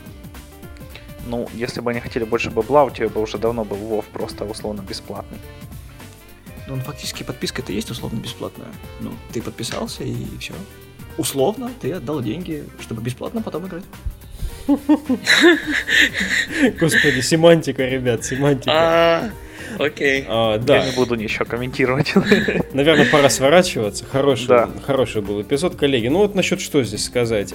[1.27, 4.45] Ну, если бы они хотели больше бабла, у тебя бы уже давно был WoW просто
[4.45, 5.37] условно бесплатный.
[6.67, 8.69] Ну, фактически подписка это есть условно бесплатная.
[8.99, 10.53] Ну, ты подписался и все.
[11.17, 13.83] Условно ты отдал деньги, чтобы бесплатно потом играть.
[16.79, 18.71] Господи, семантика, ребят, семантика.
[18.71, 19.29] А,
[19.77, 20.25] окей.
[20.27, 20.77] А, да.
[20.77, 22.13] Я не буду ничего комментировать.
[22.73, 24.05] Наверное, пора сворачиваться.
[24.05, 24.69] Хороший, да.
[24.85, 26.07] хороший был эпизод, коллеги.
[26.07, 27.53] Ну вот насчет что здесь сказать.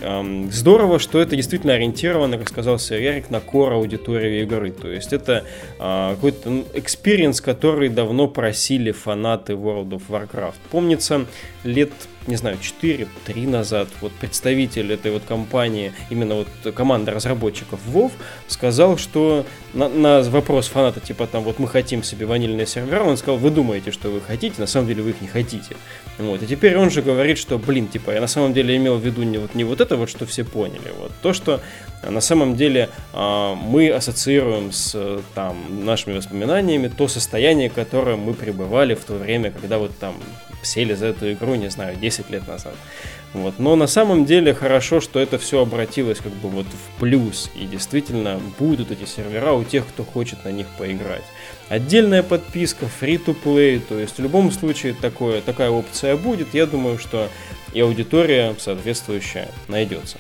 [0.51, 4.71] Здорово, что это действительно ориентировано, как сказал Сэр Ярик, на core аудиторию игры.
[4.71, 5.45] То есть это
[5.79, 10.55] а, какой-то experience, который давно просили фанаты World of Warcraft.
[10.71, 11.27] Помнится,
[11.65, 11.93] лет
[12.29, 18.13] не знаю, 4-3 назад вот представитель этой вот компании, именно вот команда разработчиков WoW,
[18.47, 23.17] сказал, что на, на вопрос фаната, типа там, вот мы хотим себе ванильные сервера, он
[23.17, 25.77] сказал, вы думаете, что вы хотите, на самом деле вы их не хотите.
[26.19, 26.43] Вот.
[26.43, 29.23] И теперь он же говорит, что, блин, типа, я на самом деле имел в виду
[29.23, 31.61] не вот, не вот это вот, что все поняли, вот то, что
[32.03, 38.95] на самом деле а, мы ассоциируем с там, нашими воспоминаниями то состояние, которое мы пребывали
[38.95, 40.15] в то время, когда вот там
[40.63, 42.75] сели за эту игру, не знаю, 10 лет назад.
[43.35, 43.59] Вот.
[43.59, 47.51] Но на самом деле хорошо, что это все обратилось как бы вот в плюс.
[47.55, 51.25] И действительно будут эти сервера у тех, кто хочет на них поиграть.
[51.69, 56.55] Отдельная подписка, free-to-play, то есть в любом случае такое, такая опция будет.
[56.55, 57.29] Я думаю, что
[57.75, 60.17] и аудитория соответствующая найдется.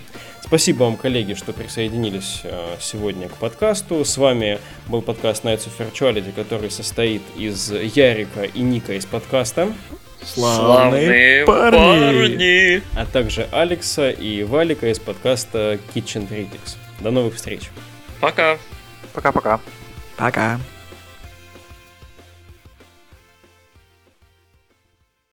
[0.48, 4.02] Спасибо вам, коллеги, что присоединились э, сегодня к подкасту.
[4.02, 9.70] С вами был подкаст Nights of Virtuality, который состоит из Ярика и Ника из подкаста.
[10.24, 11.76] Славные, парни.
[11.76, 12.82] парни!
[12.96, 16.78] А также Алекса и Валика из подкаста Kitchen Critics.
[17.00, 17.68] До новых встреч.
[18.18, 18.56] Пока.
[19.12, 19.60] Пока-пока.
[20.16, 20.56] Пока.
[20.56, 20.56] -пока.
[20.56, 20.77] Пока.